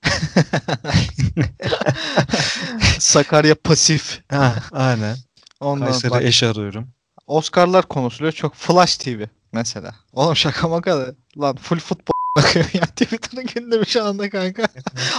Sakarya 3.00 3.55
pasif. 3.55 4.22
Ha, 4.29 4.55
aynen. 4.72 5.17
Ondan 5.60 5.86
Kayseri 5.86 6.12
bak, 6.12 6.24
eş 6.24 6.43
arıyorum. 6.43 6.88
Oscar'lar 7.27 7.88
konuşuluyor. 7.88 8.34
Çok 8.34 8.55
Flash 8.55 8.98
TV 8.98 9.24
mesela. 9.51 9.96
Oğlum 10.13 10.36
şaka 10.36 10.67
maka 10.67 10.98
da. 10.98 11.15
Lan 11.41 11.55
full 11.55 11.79
futbol 11.79 12.13
ya 12.74 12.81
Twitter'ın 12.86 13.46
gündemi 13.55 13.86
şu 13.86 14.05
anda 14.05 14.29
kanka. 14.29 14.67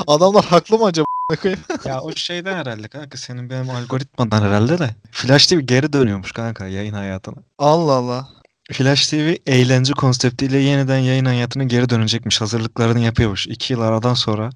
Adamlar 0.07 0.45
haklı 0.45 0.79
mı 0.79 0.85
acaba? 0.85 1.07
Ya 1.85 2.01
o 2.01 2.13
şeyden 2.17 2.57
herhalde 2.57 2.89
kanka 2.89 3.19
senin 3.19 3.51
benim 3.51 3.71
algoritmadan 3.71 4.43
herhalde 4.43 4.79
de. 4.79 4.91
Flash 5.11 5.47
TV 5.47 5.59
geri 5.59 5.93
dönüyormuş 5.93 6.33
kanka 6.33 6.67
yayın 6.67 6.95
hayatına. 6.95 7.37
Allah 7.59 7.93
Allah. 7.93 8.29
Flash 8.73 9.09
TV 9.09 9.35
eğlence 9.47 9.93
konseptiyle 9.93 10.59
yeniden 10.59 10.99
yayın 10.99 11.25
hayatına 11.25 11.65
geri 11.65 11.89
dönecekmiş. 11.89 12.41
Hazırlıklarını 12.41 13.01
yapıyormuş. 13.01 13.47
İki 13.47 13.73
yıl 13.73 13.81
aradan 13.81 14.15
sonra. 14.15 14.51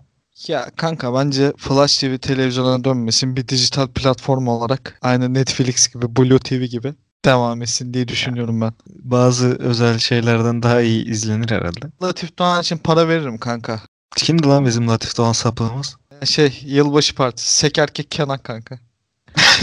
Ya 0.49 0.71
kanka 0.77 1.15
bence 1.15 1.53
Flash 1.57 1.99
TV 1.99 2.19
televizyona 2.19 2.85
dönmesin 2.85 3.37
bir 3.37 3.49
dijital 3.49 3.89
platform 3.89 4.49
olarak 4.49 4.99
aynı 5.03 5.35
Netflix 5.35 5.89
gibi, 5.89 6.17
Blue 6.17 6.39
TV 6.39 6.65
gibi 6.65 6.95
devam 7.25 7.63
etsin 7.63 7.95
diye 7.95 8.09
düşünüyorum 8.09 8.61
ben. 8.61 8.73
Bazı 8.87 9.57
özel 9.59 9.99
şeylerden 9.99 10.63
daha 10.63 10.81
iyi 10.81 11.05
izlenir 11.11 11.51
herhalde. 11.51 11.87
Latif 12.03 12.39
Doğan 12.39 12.63
için 12.63 12.79
para 12.79 13.09
veririm 13.09 13.39
kanka. 13.39 13.81
Kimdi 14.17 14.49
lan 14.49 14.67
bizim 14.67 14.89
Latif 14.89 15.17
Doğan 15.17 15.33
sapığımız? 15.33 15.97
Şey 16.25 16.63
yılbaşı 16.65 17.15
partisi. 17.15 17.59
Sek 17.59 17.79
erkek 17.79 18.11
Kenan 18.11 18.39
kanka. 18.39 18.79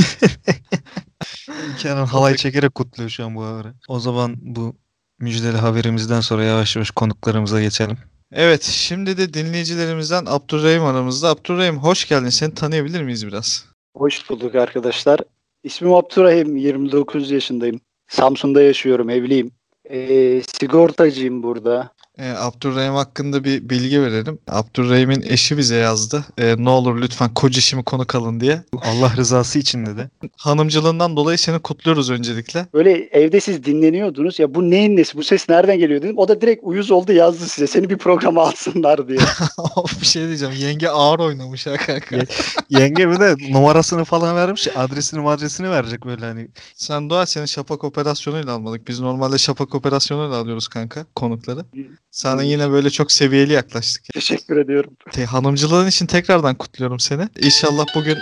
Kenan 1.78 2.06
halay 2.06 2.36
çekerek 2.36 2.76
kutluyor 2.76 3.10
şu 3.10 3.26
an 3.26 3.36
bu 3.36 3.46
haberi. 3.46 3.74
O 3.88 4.00
zaman 4.00 4.36
bu 4.42 4.76
müjdeli 5.20 5.58
haberimizden 5.58 6.22
sonra 6.22 6.44
yavaş 6.44 6.76
yavaş 6.76 6.92
konuklarımıza 6.92 7.62
geçelim. 7.62 7.98
Evet 8.32 8.64
şimdi 8.64 9.18
de 9.18 9.34
dinleyicilerimizden 9.34 10.26
Abdurrahim 10.28 10.84
aramızda. 10.84 11.30
Abdurrahim 11.30 11.78
hoş 11.78 12.08
geldin. 12.08 12.30
Seni 12.30 12.54
tanıyabilir 12.54 13.04
miyiz 13.04 13.28
biraz? 13.28 13.66
Hoş 13.96 14.30
bulduk 14.30 14.56
arkadaşlar. 14.56 15.20
İsmim 15.64 15.94
Abdurrahim, 15.94 16.58
29 16.58 17.32
yaşındayım. 17.32 17.82
Samsun'da 18.08 18.62
yaşıyorum, 18.62 19.10
evliyim. 19.10 19.52
Ee, 19.90 20.42
sigortacıyım 20.48 21.44
burada. 21.44 21.92
Ee, 22.20 22.30
Abdurrahim 22.30 22.94
hakkında 22.94 23.44
bir 23.44 23.70
bilgi 23.70 24.02
verelim. 24.02 24.40
Abdurrahim'in 24.48 25.22
eşi 25.22 25.58
bize 25.58 25.76
yazdı. 25.76 26.26
Ee, 26.38 26.56
ne 26.58 26.70
olur 26.70 27.02
lütfen 27.02 27.34
kocişimi 27.34 27.84
konuk 27.84 28.16
alın 28.16 28.40
diye. 28.40 28.64
Allah 28.82 29.14
rızası 29.18 29.60
için 29.60 29.86
dedi. 29.86 30.10
Hanımcılığından 30.38 31.16
dolayı 31.16 31.38
seni 31.38 31.60
kutluyoruz 31.60 32.10
öncelikle. 32.10 32.68
Böyle 32.74 32.92
evde 32.92 33.40
siz 33.40 33.64
dinleniyordunuz. 33.64 34.40
Ya 34.40 34.56
bu 34.56 34.70
neyin 34.70 34.98
nesi, 34.98 35.18
bu 35.18 35.24
ses 35.24 35.50
nereden 35.50 35.80
geliyor 35.80 36.02
dedim. 36.02 36.18
O 36.18 36.28
da 36.28 36.42
direkt 36.42 36.60
uyuz 36.64 36.92
oldu 36.92 37.12
yazdı 37.14 37.46
size. 37.46 37.68
Seni 37.68 37.90
bir 37.90 37.98
programa 37.98 38.42
alsınlar 38.48 39.08
diye. 39.08 39.20
bir 40.02 40.06
şey 40.06 40.28
diyeceğim. 40.28 40.54
Yenge 40.58 40.88
ağır 40.88 41.20
oynamış 41.20 41.68
ha 41.68 41.78
kanka. 41.78 42.16
Ye- 42.16 42.26
Yenge 42.70 43.10
bir 43.10 43.20
de 43.20 43.36
numarasını 43.54 44.04
falan 44.04 44.36
vermiş. 44.36 44.68
Adresini 44.76 45.30
adresini 45.30 45.70
verecek 45.72 46.06
böyle 46.06 46.26
hani. 46.26 46.48
Sen 46.76 47.10
dua 47.10 47.26
seni 47.26 47.48
şapak 47.48 47.84
operasyonuyla 47.84 48.54
almadık. 48.54 48.88
Biz 48.88 49.00
normalde 49.00 49.38
şapak 49.38 49.76
operasyonuyla 49.76 50.36
alıyoruz 50.38 50.68
kanka 50.68 51.06
konukları. 51.16 51.66
Sana 52.14 52.44
yine 52.44 52.72
böyle 52.72 52.90
çok 52.90 53.12
seviyeli 53.12 53.54
yaklaştık. 53.54 54.04
Teşekkür 54.14 54.58
ediyorum. 54.58 54.94
Te- 55.12 55.26
hanımcılığın 55.26 55.88
için 55.88 56.06
tekrardan 56.06 56.56
kutluyorum 56.56 57.00
seni. 57.00 57.28
İnşallah 57.40 57.86
bugün 57.96 58.18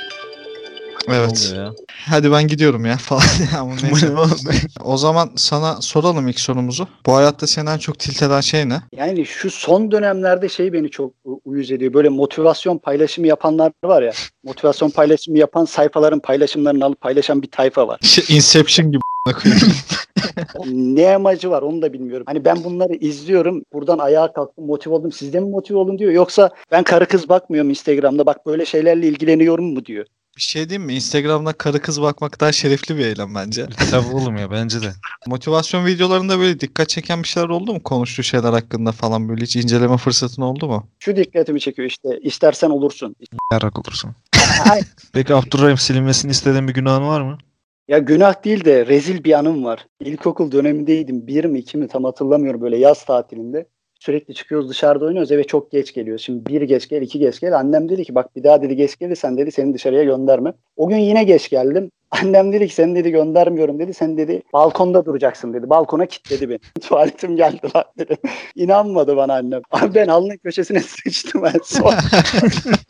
Evet. 1.08 1.54
ya? 1.56 1.72
Hadi 2.10 2.32
ben 2.32 2.48
gidiyorum 2.48 2.86
ya 2.86 2.98
falan. 2.98 3.22
Ama 3.60 3.76
neyse. 3.84 4.12
o 4.84 4.98
zaman 4.98 5.32
sana 5.36 5.82
soralım 5.82 6.28
ilk 6.28 6.40
sorumuzu. 6.40 6.88
Bu 7.06 7.16
hayatta 7.16 7.48
seni 7.48 7.70
en 7.70 7.78
çok 7.78 8.00
tilt 8.00 8.24
eden 8.24 8.42
şey 8.42 8.70
ne? 8.70 8.82
Yani 8.96 9.26
şu 9.26 9.52
son 9.52 9.92
dönemlerde 9.92 10.50
şey 10.50 10.74
beni 10.74 10.90
çok 10.92 11.14
uyuz 11.46 11.72
ediyor. 11.72 11.94
Böyle 11.94 12.10
motivasyon 12.10 12.78
paylaşımı 12.78 13.28
yapanlar 13.28 13.72
var 13.84 14.02
ya. 14.02 14.12
Motivasyon 14.44 14.90
paylaşımı 14.90 15.38
yapan 15.38 15.66
sayfaların 15.66 16.20
paylaşımlarını 16.20 16.86
alıp 16.86 17.02
paylaşan 17.02 17.42
bir 17.42 17.52
tayfa 17.52 17.88
var. 17.88 18.00
Şey, 18.02 18.36
Inception 18.38 18.92
gibi. 18.92 19.02
ne 20.66 21.16
amacı 21.16 21.50
var 21.50 21.62
onu 21.62 21.82
da 21.82 21.94
bilmiyorum. 21.94 22.24
Hani 22.28 22.46
ben 22.46 22.64
bunları 22.64 22.94
izliyorum. 22.94 23.64
Buradan 23.74 23.98
ayağa 24.00 24.34
kalktım, 24.34 24.66
motive 24.66 24.94
oldum. 24.94 25.12
Siz 25.12 25.34
de 25.34 25.40
mi 25.40 25.50
motive 25.50 25.78
olun 25.78 26.00
diyor. 26.00 26.12
Yoksa 26.12 26.50
ben 26.72 26.84
karı 26.84 27.08
kız 27.08 27.30
bakmıyorum 27.30 27.70
Instagram'da. 27.70 28.26
Bak 28.26 28.46
böyle 28.46 28.66
şeylerle 28.66 29.08
ilgileniyorum 29.08 29.66
mu 29.74 29.86
diyor. 29.86 30.06
bir 30.38 30.42
şey 30.42 30.70
diyeyim 30.70 30.88
mi? 30.88 30.94
Instagram'da 30.96 31.54
karı 31.54 31.80
kız 31.82 32.02
bakmak 32.02 32.40
daha 32.40 32.52
şerefli 32.52 32.98
bir 32.98 33.06
eylem 33.06 33.36
bence. 33.36 33.66
Tabii 33.92 34.16
oğlum 34.16 34.38
ya 34.38 34.52
bence 34.52 34.82
de. 34.82 34.92
Motivasyon 35.28 35.86
videolarında 35.86 36.40
böyle 36.40 36.60
dikkat 36.60 36.90
çeken 36.90 37.24
bir 37.24 37.28
şeyler 37.28 37.50
oldu 37.50 37.74
mu? 37.74 37.84
Konuştuğu 37.84 38.24
şeyler 38.24 38.54
hakkında 38.54 38.92
falan 38.92 39.30
böyle 39.30 39.42
hiç 39.44 39.56
inceleme 39.56 39.98
fırsatın 39.98 40.42
oldu 40.42 40.68
mu? 40.68 40.88
Şu 41.00 41.16
dikkatimi 41.16 41.60
çekiyor 41.60 41.88
işte. 41.88 42.10
İstersen 42.22 42.70
olursun. 42.70 43.16
Yarak 43.54 43.80
olursun. 43.80 44.12
Peki 45.14 45.36
Abdurrahim 45.36 45.78
silinmesini 45.78 46.32
istediğin 46.32 46.68
bir 46.68 46.74
günahın 46.74 47.08
var 47.08 47.22
mı? 47.22 47.38
Ya 47.92 47.98
günah 47.98 48.44
değil 48.44 48.66
de 48.66 48.86
rezil 48.86 49.24
bir 49.24 49.34
anım 49.34 49.66
var. 49.66 49.88
İlkokul 50.00 50.52
dönemindeydim. 50.52 51.28
Bir 51.28 51.46
mi 51.46 51.60
iki 51.60 51.78
mi 51.78 51.88
tam 51.88 52.04
hatırlamıyorum 52.04 52.62
böyle 52.62 52.78
yaz 52.78 53.06
tatilinde. 53.06 53.66
Sürekli 54.00 54.34
çıkıyoruz 54.34 54.70
dışarıda 54.70 55.06
oynuyoruz 55.06 55.32
eve 55.32 55.44
çok 55.44 55.72
geç 55.72 55.94
geliyoruz. 55.94 56.24
Şimdi 56.24 56.46
bir 56.46 56.62
geç 56.62 56.90
gel 56.90 57.02
iki 57.02 57.20
geç 57.20 57.40
gel. 57.40 57.58
Annem 57.58 57.90
dedi 57.90 58.04
ki 58.04 58.16
bak 58.16 58.36
bir 58.36 58.44
daha 58.44 58.62
dedi 58.62 58.76
geç 58.76 59.00
gelirsen 59.00 59.38
dedi 59.38 59.52
seni 59.52 59.74
dışarıya 59.74 60.04
gönderme. 60.04 60.54
O 60.78 60.90
gün 60.90 60.98
yine 60.98 61.24
geç 61.24 61.50
geldim. 61.50 61.92
Annem 62.12 62.54
dedi 62.54 62.68
ki 62.68 62.74
seni 62.74 62.96
dedi 62.96 63.12
göndermiyorum 63.12 63.80
dedi. 63.80 63.94
Sen 63.94 64.18
dedi 64.18 64.42
balkonda 64.54 65.06
duracaksın 65.06 65.54
dedi. 65.54 65.70
Balkona 65.70 66.06
kilitledi 66.06 66.50
beni. 66.50 66.60
Tuvaletim 66.82 67.36
geldi 67.36 67.68
lan 67.76 67.84
dedi. 67.98 68.16
İnanmadı 68.56 69.18
bana 69.18 69.34
annem. 69.34 69.62
Abi 69.72 69.96
ben 69.96 70.08
halının 70.08 70.38
köşesine 70.38 70.80
sıçtım 71.04 71.46
en 71.46 71.60
son. 71.64 71.94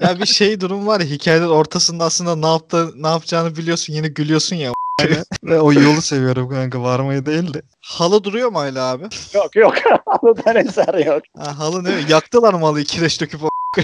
ya 0.01 0.20
bir 0.20 0.25
şey 0.25 0.62
durum 0.62 0.88
var 0.88 1.00
ya 1.00 1.05
hikayenin 1.05 1.50
ortasında 1.50 2.03
aslında 2.03 2.36
ne 2.36 2.48
yaptı 2.48 2.89
ne 2.96 3.08
yapacağını 3.08 3.55
biliyorsun 3.55 3.93
yine 3.93 4.08
gülüyorsun 4.08 4.55
ya. 4.55 4.72
Ve 5.43 5.60
o 5.60 5.74
yolu 5.74 6.01
seviyorum 6.01 6.50
kanka 6.50 6.81
varmayı 6.81 7.25
değil 7.25 7.53
de. 7.53 7.62
Halı 7.81 8.24
duruyor 8.24 8.50
mu 8.50 8.60
hala 8.60 8.91
abi? 8.91 9.03
yok 9.34 9.55
yok. 9.55 9.74
Halıdan 10.05 10.55
eser 10.55 11.05
yok. 11.05 11.24
Ha, 11.38 11.60
halı 11.60 11.84
ne? 11.84 11.91
Yaktılar 12.10 12.53
mı 12.53 12.65
halıyı 12.65 12.86
kireç 12.86 13.22
döküp 13.22 13.43
o? 13.43 13.50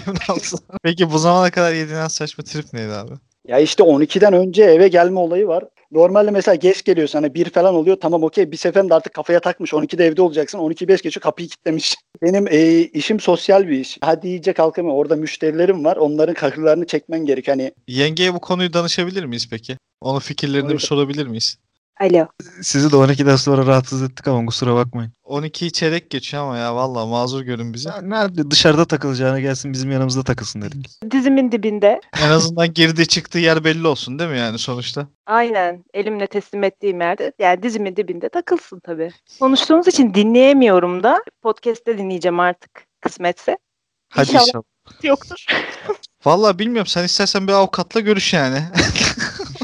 Peki 0.84 1.12
bu 1.12 1.18
zamana 1.20 1.52
kadar 1.52 1.74
yediğin 1.74 1.98
en 2.00 2.08
saçma 2.08 2.44
trip 2.44 2.74
neydi 2.74 2.92
abi? 2.92 3.14
Ya 3.48 3.60
işte 3.60 3.84
12'den 3.84 4.34
önce 4.34 4.64
eve 4.64 4.88
gelme 4.88 5.20
olayı 5.20 5.48
var. 5.48 5.64
Normalde 5.92 6.32
mesela 6.32 6.56
geç 6.56 6.84
geliyorsun 6.84 7.22
hani 7.22 7.34
bir 7.34 7.50
falan 7.50 7.76
oluyor 7.76 7.98
tamam 8.02 8.24
okey 8.24 8.52
bir 8.52 8.58
seferinde 8.58 8.94
artık 8.94 9.14
kafaya 9.14 9.40
takmış 9.40 9.74
12'de 9.74 10.06
evde 10.06 10.22
olacaksın 10.22 10.60
12 10.60 10.88
5 10.88 11.02
geçiyor 11.02 11.22
kapıyı 11.22 11.48
kilitlemiş. 11.50 11.96
Benim 12.22 12.48
e, 12.48 12.80
işim 12.82 13.20
sosyal 13.20 13.68
bir 13.68 13.80
iş. 13.80 13.98
Hadi 14.02 14.28
iyice 14.28 14.54
kalkamıyorum 14.54 15.00
orada 15.00 15.16
müşterilerim 15.16 15.86
var 15.86 15.98
onların 15.98 16.34
kakırlarını 16.34 16.86
çekmen 16.86 17.26
gerek 17.26 17.48
hani 17.48 17.72
Yengeye 17.88 18.34
bu 18.34 18.40
konuyu 18.40 18.74
danışabilir 18.74 19.26
miyiz 19.26 19.48
peki? 19.50 19.78
Onun 20.02 20.20
fikirlerini 20.20 20.74
bir 20.74 20.80
sorabilir 20.80 21.28
miyiz? 21.28 21.58
Alo. 22.00 22.28
Sizi 22.62 22.92
de 22.92 22.96
12'den 22.96 23.36
sonra 23.36 23.66
rahatsız 23.66 24.02
ettik 24.04 24.28
ama 24.28 24.46
kusura 24.46 24.76
bakmayın. 24.76 25.12
12 25.24 25.72
çeyrek 25.72 26.10
geçiyor 26.10 26.44
ama 26.44 26.58
ya 26.58 26.76
vallahi 26.76 27.10
mazur 27.10 27.42
görün 27.42 27.74
bizi. 27.74 27.90
Ya 27.90 28.02
Nerede 28.02 28.52
dışarıda 28.52 28.86
takılacağına 28.86 29.40
gelsin 29.40 29.74
bizim 29.74 29.92
yanımızda 29.92 30.24
takılsın 30.24 30.62
dedik. 30.62 30.90
Dizimin 31.12 31.52
dibinde. 31.52 32.02
En 32.26 32.30
azından 32.30 32.74
girdiği 32.74 33.08
çıktığı 33.08 33.40
yer 33.40 33.64
belli 33.64 33.88
olsun 33.88 34.20
değil 34.20 34.30
mi 34.30 34.38
yani 34.38 34.60
sonuçta? 34.60 35.08
Aynen. 35.26 35.84
Elimle 35.94 36.28
teslim 36.28 36.64
ettiğim 36.64 37.02
yerde. 37.02 37.34
Yani 37.40 37.64
dizimin 37.64 37.96
dibinde 37.96 38.30
takılsın 38.30 38.80
tabii. 38.80 39.12
Konuştuğumuz 39.40 39.88
için 39.88 40.14
dinleyemiyorum 40.14 41.04
da. 41.04 41.24
Podcast'te 41.42 41.98
dinleyeceğim 41.98 42.40
artık 42.40 42.72
kısmetse. 43.02 43.58
Hadi 44.10 44.28
İnşallah. 44.30 44.46
inşallah. 44.48 44.64
Yoktur. 45.04 45.46
Vallahi 46.26 46.60
bilmiyorum 46.60 46.88
sen 46.88 47.04
istersen 47.04 47.48
bir 47.48 47.54
avukatla 47.54 48.00
görüş 48.00 48.34
yani. 48.34 48.60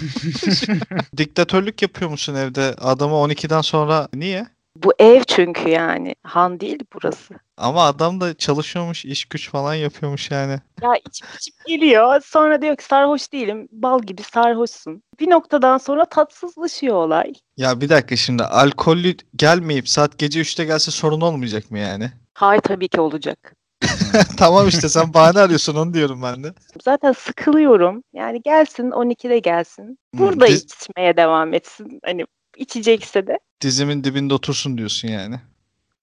Diktatörlük 1.17 1.81
yapıyor 1.81 2.12
musun 2.12 2.36
evde? 2.36 2.75
Adamı 2.81 3.13
12'den 3.13 3.62
sonra 3.62 4.07
niye? 4.13 4.48
Bu 4.75 4.93
ev 5.00 5.22
çünkü 5.27 5.69
yani. 5.69 6.15
Han 6.24 6.60
değil 6.60 6.79
burası. 6.93 7.33
Ama 7.57 7.83
adam 7.86 8.22
da 8.22 8.33
çalışıyormuş, 8.33 9.05
iş 9.05 9.25
güç 9.25 9.50
falan 9.50 9.74
yapıyormuş 9.74 10.31
yani. 10.31 10.60
Ya 10.81 10.91
içip 11.07 11.27
içip 11.39 11.53
geliyor. 11.65 12.22
Sonra 12.25 12.62
diyor 12.62 12.75
ki 12.75 12.83
sarhoş 12.83 13.33
değilim. 13.33 13.67
Bal 13.72 14.01
gibi 14.01 14.24
sarhoşsun. 14.24 15.03
Bir 15.19 15.29
noktadan 15.29 15.77
sonra 15.77 16.05
tatsızlaşıyor 16.05 16.95
olay. 16.95 17.33
Ya 17.57 17.81
bir 17.81 17.89
dakika 17.89 18.15
şimdi 18.15 18.43
alkollü 18.43 19.15
gelmeyip 19.36 19.89
saat 19.89 20.17
gece 20.17 20.41
3'te 20.41 20.65
gelse 20.65 20.91
sorun 20.91 21.22
olmayacak 21.22 21.72
mı 21.72 21.79
yani? 21.79 22.12
Hayır 22.33 22.62
tabii 22.62 22.88
ki 22.88 23.01
olacak. 23.01 23.55
tamam 24.38 24.68
işte 24.68 24.90
sen 24.90 25.13
bahane 25.13 25.40
arıyorsun 25.40 25.75
onu 25.75 25.94
diyorum 25.94 26.22
ben 26.24 26.44
de. 26.44 26.54
Zaten 26.84 27.12
sıkılıyorum. 27.12 28.04
Yani 28.13 28.42
gelsin 28.42 28.92
12'de 28.92 29.40
gelsin. 29.40 29.98
Burada 30.13 30.48
diz- 30.48 30.63
içmeye 30.63 31.18
devam 31.18 31.54
etsin. 31.54 32.00
Hani 32.06 32.25
içecekse 32.58 33.28
de. 33.28 33.40
Dizimin 33.62 34.04
dibinde 34.04 34.34
otursun 34.34 34.78
diyorsun 34.78 35.08
yani. 35.08 35.36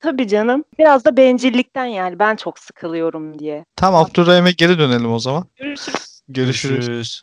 Tabii 0.00 0.28
canım. 0.28 0.64
Biraz 0.78 1.04
da 1.04 1.16
bencillikten 1.16 1.84
yani 1.84 2.18
ben 2.18 2.36
çok 2.36 2.58
sıkılıyorum 2.58 3.38
diye. 3.38 3.64
Tamam 3.76 4.04
Abdurrahim'e 4.04 4.52
geri 4.52 4.78
dönelim 4.78 5.12
o 5.12 5.18
zaman. 5.18 5.44
Görüşürüz. 5.58 6.20
Görüşürüz. 6.28 7.22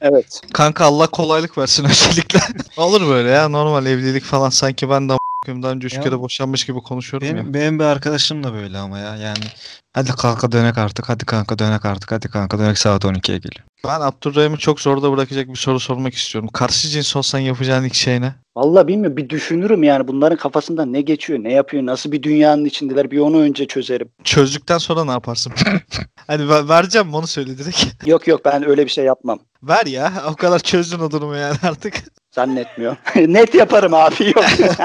evet 0.00 0.40
Kanka 0.52 0.84
Allah 0.84 1.06
kolaylık 1.06 1.58
versin 1.58 1.84
öncelikle. 1.88 2.40
Olur 2.76 3.08
böyle 3.08 3.28
ya 3.28 3.48
normal 3.48 3.86
evlilik 3.86 4.24
falan 4.24 4.50
sanki 4.50 4.90
ben 4.90 5.08
de 5.08 5.12
a**ayım 5.46 5.62
daha 5.62 5.72
önce 5.72 5.86
üç 5.86 5.94
Ya. 5.94 6.00
kere 6.00 6.20
boşanmış 6.20 6.64
gibi 6.66 6.80
konuşuyorum 6.80 7.28
ya. 7.28 7.34
Benim, 7.34 7.54
benim 7.54 7.78
bir 7.78 7.84
arkadaşım 7.84 8.44
da 8.44 8.52
böyle 8.52 8.78
ama 8.78 8.98
ya 8.98 9.16
yani. 9.16 9.44
Hadi 9.92 10.10
kanka 10.10 10.52
dönek 10.52 10.78
artık 10.78 11.08
hadi 11.08 11.24
kanka 11.24 11.58
dönek 11.58 11.84
artık 11.84 12.12
hadi 12.12 12.28
kanka 12.28 12.58
dönek 12.58 12.78
saat 12.78 13.04
12'ye 13.04 13.38
geliyor. 13.38 13.64
Ben 13.86 14.00
Abdurrahim'i 14.00 14.58
çok 14.58 14.80
zorda 14.80 15.12
bırakacak 15.12 15.48
bir 15.48 15.56
soru 15.56 15.80
sormak 15.80 16.14
istiyorum. 16.14 16.50
Karşı 16.52 16.88
cins 16.88 17.16
olsan 17.16 17.38
yapacağın 17.38 17.84
ilk 17.84 17.94
şey 17.94 18.20
ne? 18.20 18.34
Vallahi 18.56 18.88
bilmiyorum 18.88 19.16
bir 19.16 19.28
düşünürüm 19.28 19.82
yani 19.82 20.08
bunların 20.08 20.38
kafasında 20.38 20.84
ne 20.86 21.00
geçiyor, 21.00 21.38
ne 21.42 21.52
yapıyor, 21.52 21.86
nasıl 21.86 22.12
bir 22.12 22.22
dünyanın 22.22 22.64
içindeler 22.64 23.10
bir 23.10 23.18
onu 23.18 23.40
önce 23.40 23.66
çözerim. 23.66 24.08
Çözdükten 24.24 24.78
sonra 24.78 25.04
ne 25.04 25.10
yaparsın? 25.10 25.52
hani 26.26 26.48
ver- 26.48 26.68
vereceğim 26.68 27.06
mi 27.08 27.16
onu 27.16 27.26
söyle 27.26 27.58
direkt. 27.58 28.06
Yok 28.06 28.28
yok 28.28 28.44
ben 28.44 28.68
öyle 28.68 28.84
bir 28.84 28.90
şey 28.90 29.04
yapmam. 29.04 29.38
Ver 29.62 29.86
ya. 29.86 30.12
O 30.28 30.34
kadar 30.36 30.58
çözdün 30.58 30.98
o 30.98 31.10
durumu 31.10 31.36
yani 31.36 31.56
artık. 31.62 31.94
Zannetmiyorum. 32.34 32.98
Net 33.34 33.54
yaparım 33.54 33.94
abi 33.94 34.24
yok. 34.26 34.44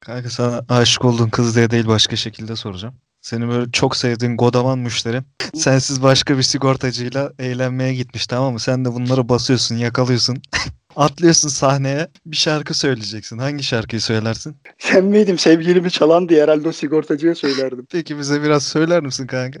Kanka 0.00 0.30
sana 0.30 0.64
aşık 0.68 1.04
olduğun 1.04 1.28
kız 1.28 1.56
diye 1.56 1.70
değil 1.70 1.86
başka 1.86 2.16
şekilde 2.16 2.56
soracağım. 2.56 2.94
Seni 3.22 3.48
böyle 3.48 3.72
çok 3.72 3.96
sevdiğin 3.96 4.36
godaman 4.36 4.78
müşterin 4.78 5.22
sensiz 5.54 6.02
başka 6.02 6.38
bir 6.38 6.42
sigortacıyla 6.42 7.32
eğlenmeye 7.38 7.94
gitmiş 7.94 8.26
tamam 8.26 8.52
mı? 8.52 8.60
Sen 8.60 8.84
de 8.84 8.92
bunları 8.92 9.28
basıyorsun, 9.28 9.76
yakalıyorsun. 9.76 10.42
Atlıyorsun 10.96 11.48
sahneye 11.48 12.08
bir 12.26 12.36
şarkı 12.36 12.74
söyleyeceksin. 12.74 13.38
Hangi 13.38 13.62
şarkıyı 13.64 14.00
söylersin? 14.00 14.56
Sen 14.78 15.04
miydim 15.04 15.38
sevgilimi 15.38 15.90
çalan 15.90 16.28
diye 16.28 16.42
herhalde 16.42 16.68
o 16.68 16.72
sigortacıya 16.72 17.34
söylerdim. 17.34 17.86
Peki 17.90 18.18
bize 18.18 18.42
biraz 18.42 18.62
söyler 18.62 19.02
misin 19.02 19.26
kanka? 19.26 19.60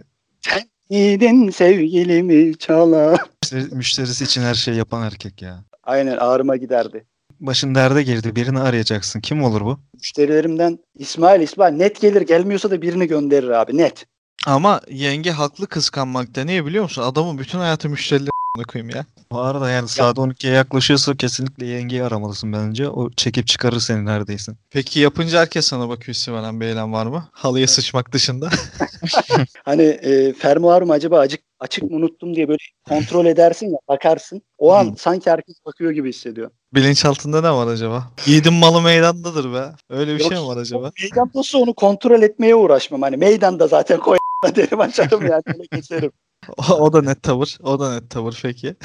Gidin 0.90 1.50
sevgilimi 1.50 2.58
çala. 2.58 3.16
Müşteri- 3.44 3.74
müşterisi 3.74 4.24
için 4.24 4.42
her 4.42 4.54
şeyi 4.54 4.76
yapan 4.76 5.02
erkek 5.02 5.42
ya. 5.42 5.64
Aynen 5.84 6.16
ağrıma 6.16 6.56
giderdi. 6.56 7.06
Başın 7.40 7.74
derde 7.74 8.02
girdi 8.02 8.36
birini 8.36 8.60
arayacaksın. 8.60 9.20
Kim 9.20 9.42
olur 9.44 9.60
bu? 9.60 9.80
Müşterilerimden 9.94 10.78
İsmail 10.94 11.40
İsmail 11.40 11.72
net 11.72 12.00
gelir 12.00 12.20
gelmiyorsa 12.22 12.70
da 12.70 12.82
birini 12.82 13.06
gönderir 13.06 13.48
abi 13.48 13.76
net. 13.76 14.06
Ama 14.46 14.80
yenge 14.90 15.30
haklı 15.30 15.66
kıskanmakta. 15.66 16.44
Niye 16.44 16.66
biliyor 16.66 16.84
musun? 16.84 17.02
Adamın 17.02 17.38
bütün 17.38 17.58
hayatı 17.58 17.88
müşterileri 17.88 18.30
koyayım 18.64 18.90
ya. 18.96 19.04
Bu 19.32 19.40
arada 19.40 19.70
yani 19.70 19.88
saat 19.88 20.16
12'ye 20.16 20.52
yaklaşıyorsa 20.52 21.16
kesinlikle 21.16 21.66
yengeyi 21.66 22.04
aramalısın 22.04 22.52
bence. 22.52 22.88
O 22.88 23.10
çekip 23.10 23.46
çıkarır 23.46 23.80
seni 23.80 24.04
neredeyse. 24.04 24.52
Peki 24.70 25.00
yapınca 25.00 25.40
herkes 25.40 25.66
sana 25.66 25.88
bakıyor 25.88 26.14
Siveren 26.14 26.60
Beylen 26.60 26.92
var 26.92 27.06
mı? 27.06 27.28
Halıya 27.32 27.66
sıçmak 27.66 28.12
dışında. 28.12 28.50
Hani 29.64 29.82
e, 29.82 30.32
fermuarım 30.32 30.90
acaba 30.90 31.18
acık, 31.18 31.40
açık 31.60 31.90
mı 31.90 31.96
unuttum 31.96 32.36
diye 32.36 32.48
böyle 32.48 32.58
kontrol 32.88 33.26
edersin 33.26 33.66
ya 33.66 33.78
bakarsın. 33.88 34.42
O 34.58 34.72
an 34.74 34.84
Hı. 34.84 34.96
sanki 34.98 35.30
herkes 35.30 35.56
bakıyor 35.66 35.90
gibi 35.90 36.08
hissediyor. 36.08 36.50
Bilinçaltında 36.74 37.40
ne 37.40 37.50
var 37.50 37.66
acaba? 37.66 38.10
Yiğidin 38.26 38.54
malı 38.54 38.82
meydandadır 38.82 39.52
be. 39.52 39.64
Öyle 39.90 40.14
bir 40.14 40.20
Yok, 40.20 40.32
şey 40.32 40.42
mi 40.42 40.46
var 40.46 40.56
acaba? 40.56 40.92
Meydan 41.02 41.30
olsa 41.34 41.58
onu 41.58 41.74
kontrol 41.74 42.22
etmeye 42.22 42.54
uğraşmam. 42.54 43.02
Hani 43.02 43.16
meydanda 43.16 43.66
zaten 43.66 44.00
koy 44.00 44.18
derim 44.56 44.80
açarım 44.80 45.26
yani 45.26 45.42
öyle 45.46 45.64
geçerim. 45.72 46.12
O, 46.56 46.74
o 46.74 46.92
da 46.92 47.02
net 47.02 47.22
tavır. 47.22 47.58
O 47.62 47.80
da 47.80 47.94
net 47.94 48.10
tavır 48.10 48.40
peki. 48.42 48.76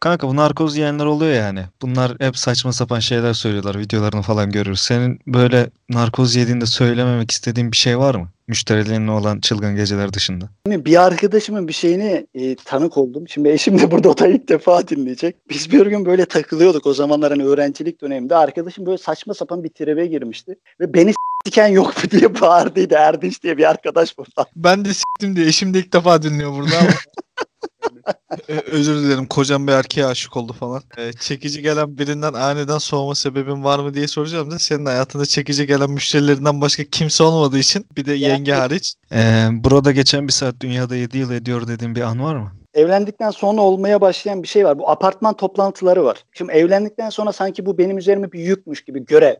Kanka 0.00 0.28
bu 0.28 0.36
narkoz 0.36 0.76
yiyenler 0.76 1.04
oluyor 1.04 1.32
yani. 1.32 1.60
Bunlar 1.82 2.12
hep 2.20 2.36
saçma 2.36 2.72
sapan 2.72 2.98
şeyler 2.98 3.32
söylüyorlar. 3.32 3.78
Videolarını 3.78 4.22
falan 4.22 4.50
görürüz. 4.50 4.80
Senin 4.80 5.20
böyle 5.26 5.70
narkoz 5.88 6.36
yediğinde 6.36 6.66
söylememek 6.66 7.30
istediğin 7.30 7.72
bir 7.72 7.76
şey 7.76 7.98
var 7.98 8.14
mı? 8.14 8.28
Müşterilerinle 8.48 9.10
olan 9.10 9.40
çılgın 9.40 9.76
geceler 9.76 10.12
dışında. 10.12 10.48
Bir 10.66 11.06
arkadaşımın 11.06 11.68
bir 11.68 11.72
şeyine 11.72 12.26
e, 12.34 12.56
tanık 12.56 12.96
oldum. 12.96 13.28
Şimdi 13.28 13.48
eşim 13.48 13.78
de 13.78 13.90
burada 13.90 14.08
o 14.08 14.18
da 14.18 14.26
ilk 14.26 14.48
defa 14.48 14.88
dinleyecek. 14.88 15.36
Biz 15.50 15.72
bir 15.72 15.86
gün 15.86 16.04
böyle 16.04 16.24
takılıyorduk 16.24 16.86
o 16.86 16.94
zamanlar 16.94 17.30
hani 17.30 17.44
öğrencilik 17.44 18.00
döneminde. 18.00 18.36
Arkadaşım 18.36 18.86
böyle 18.86 18.98
saçma 18.98 19.34
sapan 19.34 19.64
bir 19.64 19.68
tribe 19.68 20.06
girmişti. 20.06 20.58
Ve 20.80 20.94
beni 20.94 21.12
s**tiken 21.44 21.68
yok 21.68 21.86
mu 22.04 22.10
diye 22.10 22.40
bağırdıydı. 22.40 22.94
Erdinç 22.94 23.42
diye 23.42 23.56
bir 23.58 23.70
arkadaş 23.70 24.18
burada. 24.18 24.46
Ben 24.56 24.84
de 24.84 24.94
s**tim 24.94 25.36
diye 25.36 25.46
eşim 25.46 25.74
de 25.74 25.78
ilk 25.78 25.92
defa 25.92 26.22
dinliyor 26.22 26.52
burada 26.52 26.78
ama. 26.80 26.88
Ö- 28.48 28.60
Özür 28.72 29.02
dilerim 29.02 29.26
kocam 29.26 29.66
bir 29.66 29.72
erkeğe 29.72 30.06
aşık 30.06 30.36
oldu 30.36 30.52
falan. 30.52 30.82
Ee, 30.98 31.12
çekici 31.12 31.62
gelen 31.62 31.98
birinden 31.98 32.32
aniden 32.32 32.78
soğuma 32.78 33.14
sebebin 33.14 33.64
var 33.64 33.78
mı 33.78 33.94
diye 33.94 34.08
soracağım 34.08 34.50
da 34.50 34.58
senin 34.58 34.86
hayatında 34.86 35.26
çekici 35.26 35.66
gelen 35.66 35.90
müşterilerinden 35.90 36.60
başka 36.60 36.84
kimse 36.84 37.22
olmadığı 37.24 37.58
için 37.58 37.86
bir 37.96 38.04
de 38.06 38.12
yenge 38.12 38.52
hariç. 38.52 38.94
Ee, 39.12 39.48
burada 39.52 39.92
geçen 39.92 40.28
bir 40.28 40.32
saat 40.32 40.60
dünyada 40.60 40.96
7 40.96 41.18
yıl 41.18 41.30
ediyor 41.32 41.68
dediğin 41.68 41.94
bir 41.94 42.00
an 42.00 42.22
var 42.24 42.36
mı? 42.36 42.52
Evlendikten 42.74 43.30
sonra 43.30 43.60
olmaya 43.60 44.00
başlayan 44.00 44.42
bir 44.42 44.48
şey 44.48 44.64
var. 44.64 44.78
Bu 44.78 44.90
apartman 44.90 45.36
toplantıları 45.36 46.04
var. 46.04 46.24
Şimdi 46.32 46.52
evlendikten 46.52 47.10
sonra 47.10 47.32
sanki 47.32 47.66
bu 47.66 47.78
benim 47.78 47.98
üzerime 47.98 48.32
bir 48.32 48.40
yükmüş 48.40 48.84
gibi 48.84 49.04
görev. 49.04 49.34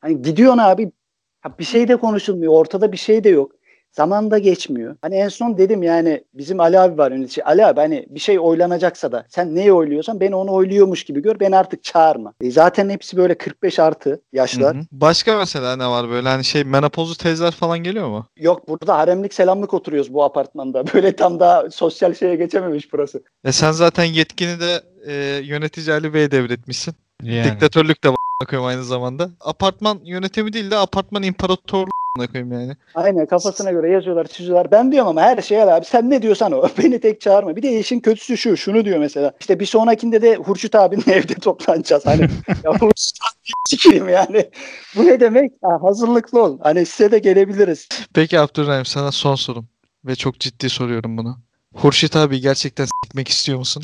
Hani 0.00 0.22
gidiyorsun 0.22 0.58
abi 0.58 0.92
ha 1.40 1.58
bir 1.58 1.64
şey 1.64 1.88
de 1.88 1.96
konuşulmuyor. 1.96 2.52
Ortada 2.52 2.92
bir 2.92 2.96
şey 2.96 3.24
de 3.24 3.28
yok. 3.28 3.52
Zaman 3.92 4.30
da 4.30 4.38
geçmiyor. 4.38 4.96
Hani 5.02 5.14
en 5.14 5.28
son 5.28 5.58
dedim 5.58 5.82
yani 5.82 6.24
bizim 6.34 6.60
Ali 6.60 6.78
abi 6.78 6.98
var 6.98 7.12
yönetici. 7.12 7.44
Ali 7.44 7.66
abi 7.66 7.80
hani 7.80 8.06
bir 8.08 8.20
şey 8.20 8.38
oylanacaksa 8.38 9.12
da 9.12 9.26
sen 9.28 9.54
neyi 9.54 9.72
oyluyorsan 9.72 10.20
beni 10.20 10.34
onu 10.34 10.52
oyluyormuş 10.52 11.04
gibi 11.04 11.22
gör. 11.22 11.40
Beni 11.40 11.56
artık 11.56 11.84
çağırma. 11.84 12.34
E 12.40 12.50
zaten 12.50 12.90
hepsi 12.90 13.16
böyle 13.16 13.38
45 13.38 13.78
artı 13.78 14.22
yaşlar. 14.32 14.76
Hı 14.76 14.80
hı. 14.80 14.84
Başka 14.92 15.38
mesela 15.38 15.76
ne 15.76 15.86
var 15.86 16.10
böyle 16.10 16.28
hani 16.28 16.44
şey 16.44 16.64
menopozlu 16.64 17.14
teyzeler 17.14 17.50
falan 17.50 17.78
geliyor 17.78 18.08
mu? 18.08 18.26
Yok 18.36 18.68
burada 18.68 18.98
haremlik 18.98 19.34
selamlık 19.34 19.74
oturuyoruz 19.74 20.14
bu 20.14 20.24
apartmanda. 20.24 20.84
Böyle 20.94 21.16
tam 21.16 21.40
daha 21.40 21.70
sosyal 21.70 22.14
şeye 22.14 22.36
geçememiş 22.36 22.92
burası. 22.92 23.22
E 23.44 23.52
sen 23.52 23.72
zaten 23.72 24.04
yetkini 24.04 24.60
de 24.60 24.82
e, 25.06 25.40
yönetici 25.44 25.92
Ali 25.92 26.14
Bey'e 26.14 26.30
devretmişsin. 26.30 26.94
Yani. 27.22 27.44
Diktatörlük 27.44 28.04
de 28.04 28.08
var 28.08 28.17
koyayım 28.46 28.68
aynı 28.68 28.84
zamanda. 28.84 29.30
Apartman 29.40 30.00
yönetimi 30.04 30.52
değil 30.52 30.70
de 30.70 30.76
apartman 30.76 31.22
imparatorluğu 31.22 31.88
koyayım 32.32 32.52
yani. 32.52 32.76
Aynen 32.94 33.26
kafasına 33.26 33.70
göre 33.72 33.90
yazıyorlar 33.90 34.26
çiziyorlar. 34.26 34.70
Ben 34.70 34.92
diyorum 34.92 35.08
ama 35.08 35.22
her 35.22 35.42
şeye 35.42 35.64
abi 35.64 35.84
sen 35.84 36.10
ne 36.10 36.22
diyorsan 36.22 36.52
o. 36.52 36.68
Beni 36.78 37.00
tek 37.00 37.20
çağırma. 37.20 37.56
Bir 37.56 37.62
de 37.62 37.78
işin 37.80 38.00
kötüsü 38.00 38.36
şu. 38.36 38.56
Şunu 38.56 38.84
diyor 38.84 38.98
mesela. 38.98 39.32
İşte 39.40 39.60
bir 39.60 39.66
sonrakinde 39.66 40.22
de 40.22 40.36
Hurşit 40.36 40.74
abinin 40.74 41.04
evde 41.10 41.34
toplanacağız. 41.34 42.06
Hani 42.06 42.22
ya 42.64 42.72
Hurşit 42.72 43.18
abi 43.22 43.52
sikeyim 43.68 44.08
yani. 44.08 44.50
Bu 44.96 45.06
ne 45.06 45.20
demek? 45.20 45.52
Ha, 45.62 45.78
hazırlıklı 45.82 46.42
ol. 46.42 46.58
Hani 46.62 46.86
size 46.86 47.10
de 47.10 47.18
gelebiliriz. 47.18 47.88
Peki 48.14 48.40
Abdurrahim 48.40 48.84
sana 48.84 49.12
son 49.12 49.34
sorum. 49.34 49.68
Ve 50.04 50.14
çok 50.14 50.40
ciddi 50.40 50.70
soruyorum 50.70 51.18
bunu. 51.18 51.38
Hurşit 51.74 52.16
abi 52.16 52.40
gerçekten 52.40 52.84
s**mek 52.84 53.28
istiyor 53.28 53.58
musun? 53.58 53.82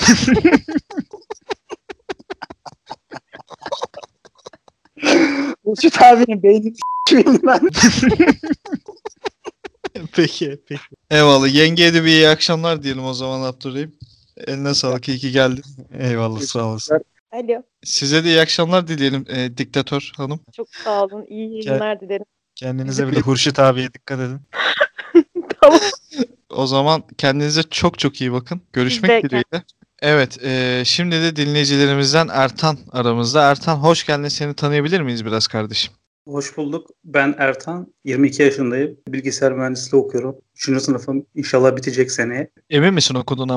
Hurşit 5.64 6.02
abinin 6.02 6.42
beynini 6.42 6.74
sikeyim 7.08 7.40
ben. 7.46 7.60
peki 10.12 10.58
peki. 10.68 10.82
Eyvallah. 11.10 11.54
Yengeye 11.54 11.94
de 11.94 12.04
bir 12.04 12.08
iyi 12.08 12.28
akşamlar 12.28 12.82
diyelim 12.82 13.04
o 13.04 13.14
zaman 13.14 13.42
Abdurrahim. 13.42 13.92
Eline 14.36 14.74
sağlık 14.74 15.08
iyi 15.08 15.18
ki 15.18 15.32
geldin. 15.32 15.64
Eyvallah 15.98 16.40
sağ 16.40 16.64
olasın. 16.64 17.04
Alo. 17.32 17.62
Size 17.84 18.24
de 18.24 18.28
iyi 18.28 18.40
akşamlar 18.40 18.88
dileyelim 18.88 19.24
e, 19.28 19.56
diktatör 19.56 20.12
hanım. 20.16 20.40
Çok 20.56 20.68
sağ 20.68 21.04
olun. 21.04 21.26
İyi 21.28 21.66
yayınlar 21.66 22.00
dilerim. 22.00 22.26
Kendinize 22.54 23.08
bir 23.08 23.16
de 23.16 23.20
Hurşit 23.20 23.58
abiye 23.58 23.92
dikkat 23.92 24.20
edin. 24.20 24.40
Tamam. 25.60 25.80
O 26.50 26.66
zaman 26.66 27.02
kendinize 27.18 27.62
çok 27.62 27.98
çok 27.98 28.20
iyi 28.20 28.32
bakın. 28.32 28.60
Görüşmek 28.72 29.10
de 29.10 29.28
dileğiyle. 29.28 29.64
Evet, 30.06 30.44
e, 30.44 30.82
şimdi 30.84 31.22
de 31.22 31.36
dinleyicilerimizden 31.36 32.28
Ertan 32.32 32.78
aramızda. 32.92 33.50
Ertan 33.50 33.76
hoş 33.76 34.06
geldin. 34.06 34.28
Seni 34.28 34.54
tanıyabilir 34.54 35.00
miyiz 35.00 35.24
biraz 35.24 35.46
kardeşim? 35.46 35.92
Hoş 36.28 36.56
bulduk. 36.56 36.90
Ben 37.04 37.34
Ertan. 37.38 37.94
22 38.04 38.42
yaşındayım. 38.42 38.96
Bilgisayar 39.08 39.52
mühendisliği 39.52 40.02
okuyorum. 40.02 40.36
3. 40.68 40.82
sınıfım 40.82 41.26
inşallah 41.34 41.76
bitecek 41.76 42.10
seneye. 42.10 42.50
Emin 42.70 42.94
misin 42.94 43.14
okuduğuna? 43.14 43.56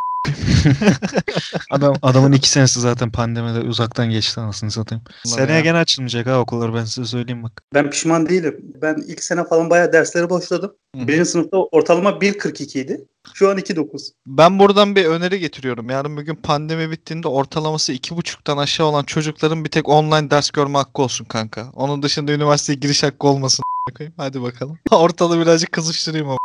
Adam 1.71 1.95
adamın 2.01 2.31
iki 2.31 2.49
senesi 2.49 2.79
zaten 2.79 3.11
pandemide 3.11 3.59
uzaktan 3.59 4.09
geçti 4.09 4.39
anasını 4.39 4.71
satayım. 4.71 5.03
Vallahi 5.25 5.35
Seneye 5.35 5.53
ya. 5.53 5.59
gene 5.59 5.77
açılmayacak 5.77 6.27
ha 6.27 6.39
okullar 6.39 6.73
ben 6.73 6.85
size 6.85 7.07
söyleyeyim 7.07 7.43
bak. 7.43 7.61
Ben 7.73 7.89
pişman 7.89 8.29
değilim. 8.29 8.57
Ben 8.81 8.95
ilk 9.07 9.23
sene 9.23 9.43
falan 9.43 9.69
bayağı 9.69 9.93
dersleri 9.93 10.29
boşladım. 10.29 10.71
Hı 10.95 11.01
hı. 11.01 11.07
Birinci 11.07 11.29
sınıfta 11.29 11.57
ortalama 11.57 12.09
1.42 12.09 12.79
idi. 12.79 13.01
Şu 13.33 13.49
an 13.49 13.57
2.9. 13.57 14.11
Ben 14.27 14.59
buradan 14.59 14.95
bir 14.95 15.05
öneri 15.05 15.39
getiriyorum. 15.39 15.89
Yarın 15.89 16.17
bugün 16.17 16.35
pandemi 16.35 16.91
bittiğinde 16.91 17.27
ortalaması 17.27 17.93
iki 17.93 18.15
buçuktan 18.17 18.57
aşağı 18.57 18.87
olan 18.87 19.03
çocukların 19.03 19.65
bir 19.65 19.69
tek 19.69 19.89
online 19.89 20.31
ders 20.31 20.51
görme 20.51 20.77
hakkı 20.77 21.01
olsun 21.01 21.25
kanka. 21.25 21.71
Onun 21.73 22.03
dışında 22.03 22.31
üniversiteye 22.31 22.79
giriş 22.79 23.03
hakkı 23.03 23.27
olmasın. 23.27 23.63
Koyayım. 23.93 24.13
Hadi 24.17 24.41
bakalım. 24.41 24.79
Ortalığı 24.91 25.41
birazcık 25.41 25.71
kızıştırayım 25.71 26.27
ama. 26.29 26.37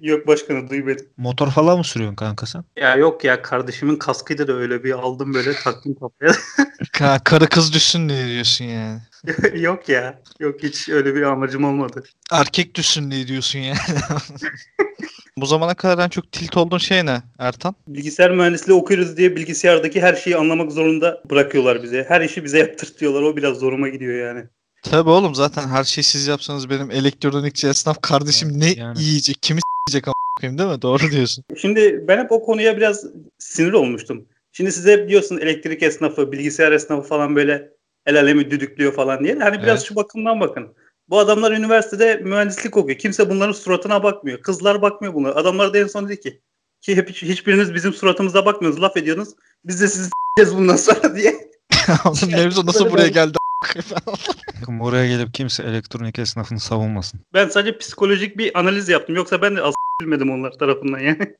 Yok 0.00 0.26
başkanı 0.26 0.70
duymadım. 0.70 1.06
Motor 1.16 1.50
falan 1.50 1.78
mı 1.78 1.84
sürüyorsun 1.84 2.16
kanka 2.16 2.46
sen? 2.46 2.64
Ya 2.76 2.96
yok 2.96 3.24
ya 3.24 3.42
kardeşimin 3.42 3.96
kaskıydı 3.96 4.48
da 4.48 4.52
öyle 4.52 4.84
bir 4.84 4.92
aldım 4.92 5.34
böyle 5.34 5.52
taktım 5.64 5.94
kafaya. 5.94 6.32
Ka- 6.82 7.24
karı 7.24 7.46
kız 7.48 7.72
düşsün 7.74 8.08
diye 8.08 8.26
diyorsun 8.26 8.64
yani. 8.64 9.00
yok 9.54 9.88
ya. 9.88 10.22
Yok 10.40 10.62
hiç 10.62 10.88
öyle 10.88 11.14
bir 11.14 11.22
amacım 11.22 11.64
olmadı. 11.64 12.02
Erkek 12.32 12.74
düşsün 12.74 13.10
diye 13.10 13.26
diyorsun 13.26 13.58
yani. 13.58 13.78
Bu 15.36 15.46
zamana 15.46 15.74
kadar 15.74 16.04
en 16.04 16.08
çok 16.08 16.32
tilt 16.32 16.56
olduğun 16.56 16.78
şey 16.78 17.06
ne 17.06 17.22
Ertan? 17.38 17.74
Bilgisayar 17.88 18.30
mühendisliği 18.30 18.78
okuyoruz 18.78 19.16
diye 19.16 19.36
bilgisayardaki 19.36 20.02
her 20.02 20.14
şeyi 20.14 20.36
anlamak 20.36 20.72
zorunda 20.72 21.22
bırakıyorlar 21.30 21.82
bize. 21.82 22.04
Her 22.08 22.20
işi 22.20 22.44
bize 22.44 22.58
yaptırtıyorlar. 22.58 23.22
O 23.22 23.36
biraz 23.36 23.56
zoruma 23.58 23.88
gidiyor 23.88 24.26
yani. 24.26 24.44
Tabii 24.82 25.10
oğlum 25.10 25.34
zaten 25.34 25.68
her 25.68 25.84
şeyi 25.84 26.04
siz 26.04 26.26
yapsanız 26.26 26.70
benim 26.70 26.90
elektronikçi 26.90 27.68
esnaf 27.68 28.02
kardeşim 28.02 28.60
ne 28.60 28.72
Yani. 28.72 29.02
yiyecek, 29.02 29.42
kimi 29.42 29.60
s**ecek 29.60 30.08
ama 30.08 30.14
koyayım 30.40 30.58
değil 30.58 30.70
mi? 30.70 30.82
Doğru 30.82 31.10
diyorsun. 31.10 31.44
Şimdi 31.60 32.04
ben 32.08 32.18
hep 32.18 32.32
o 32.32 32.44
konuya 32.44 32.76
biraz 32.76 33.04
sinir 33.38 33.72
olmuştum. 33.72 34.26
Şimdi 34.52 34.72
size 34.72 34.92
hep 34.92 35.08
diyorsun 35.08 35.38
elektrik 35.38 35.82
esnafı, 35.82 36.32
bilgisayar 36.32 36.72
esnafı 36.72 37.08
falan 37.08 37.36
böyle 37.36 37.70
el 38.06 38.20
alemi 38.20 38.50
düdüklüyor 38.50 38.92
falan 38.94 39.24
diye. 39.24 39.34
Hani 39.38 39.62
biraz 39.62 39.78
Evet. 39.78 39.88
şu 39.88 39.96
bakımdan 39.96 40.40
bakın. 40.40 40.68
Bu 41.08 41.18
adamlar 41.18 41.52
üniversitede 41.52 42.16
mühendislik 42.16 42.76
okuyor. 42.76 42.98
Kimse 42.98 43.30
bunların 43.30 43.52
suratına 43.52 44.02
bakmıyor. 44.02 44.40
Kızlar 44.42 44.82
bakmıyor 44.82 45.14
bunlara. 45.14 45.34
Adamlar 45.34 45.74
da 45.74 45.78
en 45.78 45.86
son 45.86 46.08
dedi 46.08 46.20
ki 46.20 46.40
ki 46.80 46.96
hep 46.96 47.10
hiçbiriniz 47.10 47.74
bizim 47.74 47.92
suratımıza 47.92 48.46
bakmıyorsunuz. 48.46 48.82
Laf 48.82 48.96
ediyorsunuz. 48.96 49.28
Biz 49.64 49.80
de 49.80 49.88
sizi 49.88 50.04
s**eceğiz 50.04 50.56
bundan 50.58 50.76
sonra 50.76 51.16
diye. 51.16 51.50
Oğlum 52.04 52.30
Mevzu 52.32 52.66
nasıl 52.66 52.90
buraya 52.90 53.08
geldi? 53.08 53.38
Bakın 54.60 54.80
buraya 54.80 55.06
gelip 55.06 55.34
kimse 55.34 55.62
elektronik 55.62 56.18
esnafını 56.18 56.60
savunmasın. 56.60 57.20
Ben 57.34 57.48
sadece 57.48 57.78
psikolojik 57.78 58.38
bir 58.38 58.58
analiz 58.58 58.88
yaptım. 58.88 59.16
Yoksa 59.16 59.42
ben 59.42 59.56
de 59.56 59.62
az 59.62 59.74
bilmedim 60.00 60.30
onlar 60.30 60.50
tarafından 60.50 60.98
yani. 60.98 61.36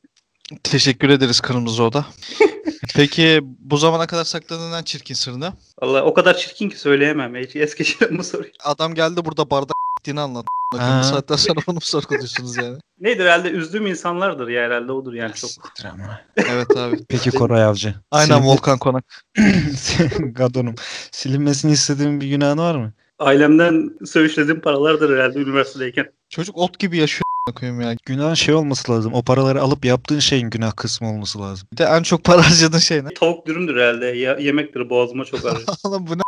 Teşekkür 0.62 1.08
ederiz 1.08 1.40
Kırmızı 1.40 1.82
Oda. 1.82 2.06
Peki 2.94 3.40
bu 3.42 3.76
zamana 3.76 4.06
kadar 4.06 4.24
sakladığın 4.24 4.72
en 4.72 4.82
çirkin 4.82 5.14
sır 5.14 5.40
ne? 5.40 5.52
Vallahi 5.82 6.02
o 6.02 6.14
kadar 6.14 6.36
çirkin 6.36 6.68
ki 6.68 6.78
söyleyemem. 6.78 7.36
Hiç 7.36 7.56
es 7.56 7.74
geçelim 7.74 8.18
bu 8.18 8.24
soruyu. 8.24 8.50
Adam 8.64 8.94
geldi 8.94 9.24
burada 9.24 9.50
bardak 9.50 9.81
gittiğini 10.02 10.20
anlat. 10.20 10.46
Bu 10.72 10.76
saatten 11.04 11.36
sonra 11.36 11.60
onu 11.66 11.74
mu 11.74 11.80
sorguluyorsunuz 11.80 12.56
yani? 12.56 12.78
Neydi 13.00 13.22
herhalde 13.22 13.50
üzdüğüm 13.50 13.86
insanlardır 13.86 14.48
ya 14.48 14.62
herhalde 14.62 14.92
odur 14.92 15.12
yani 15.12 15.34
çok. 15.34 15.50
Siktir 15.50 15.84
ama. 15.84 16.20
Evet 16.36 16.76
abi. 16.76 16.96
Peki 17.08 17.30
Koray 17.30 17.64
Avcı. 17.64 17.94
Aynen 18.10 18.38
Silinme- 18.38 18.46
Volkan 18.46 18.78
Konak. 18.78 19.04
Gadonum. 20.18 20.74
Silinmesini 21.10 21.72
istediğin 21.72 22.20
bir 22.20 22.26
günahın 22.26 22.58
var 22.58 22.74
mı? 22.74 22.92
Ailemden 23.18 23.90
söğüşlediğim 24.04 24.60
paralardır 24.60 25.16
herhalde 25.16 25.38
üniversitedeyken. 25.38 26.06
Çocuk 26.30 26.58
ot 26.58 26.78
gibi 26.78 26.98
yaşıyor 26.98 27.22
koyayım 27.56 27.80
ya. 27.80 27.96
Günahın 28.06 28.34
şey 28.34 28.54
olması 28.54 28.92
lazım. 28.92 29.14
O 29.14 29.22
paraları 29.22 29.62
alıp 29.62 29.84
yaptığın 29.84 30.18
şeyin 30.18 30.50
günah 30.50 30.76
kısmı 30.76 31.10
olması 31.10 31.40
lazım. 31.40 31.68
Bir 31.72 31.76
de 31.76 31.84
en 31.84 32.02
çok 32.02 32.24
para 32.24 32.50
harcadığın 32.50 32.78
şey 32.78 33.04
ne? 33.04 33.08
Tavuk 33.14 33.46
dürümdür 33.46 33.76
herhalde. 33.76 34.06
Ya, 34.06 34.36
yemektir 34.36 34.90
boğazıma 34.90 35.24
çok 35.24 35.46
ağrıyor. 35.46 35.68
Oğlum 35.84 36.06
bu 36.06 36.18
ne? 36.18 36.22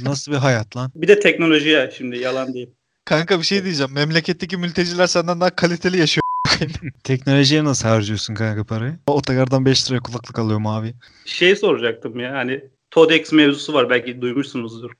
Bu 0.00 0.04
nasıl 0.04 0.32
bir 0.32 0.36
hayat 0.36 0.76
lan? 0.76 0.92
bir 0.94 1.08
de 1.08 1.20
teknoloji 1.20 1.68
ya 1.68 1.90
şimdi 1.90 2.18
yalan 2.18 2.54
değil. 2.54 2.70
Kanka 3.10 3.38
bir 3.38 3.44
şey 3.44 3.64
diyeceğim. 3.64 3.92
Memleketteki 3.92 4.56
mülteciler 4.56 5.06
senden 5.06 5.40
daha 5.40 5.50
kaliteli 5.50 5.98
yaşıyor. 5.98 6.22
Teknolojiye 7.04 7.64
nasıl 7.64 7.88
harcıyorsun 7.88 8.34
kanka 8.34 8.64
parayı? 8.64 8.98
Otogardan 9.06 9.64
5 9.66 9.90
liraya 9.90 10.00
kulaklık 10.00 10.38
alıyorum 10.38 10.66
abi. 10.66 10.94
Şey 11.24 11.56
soracaktım 11.56 12.20
ya 12.20 12.32
hani 12.32 12.64
TODEX 12.90 13.32
mevzusu 13.32 13.72
var 13.72 13.90
belki 13.90 14.20
duymuşsunuzdur. 14.20 14.90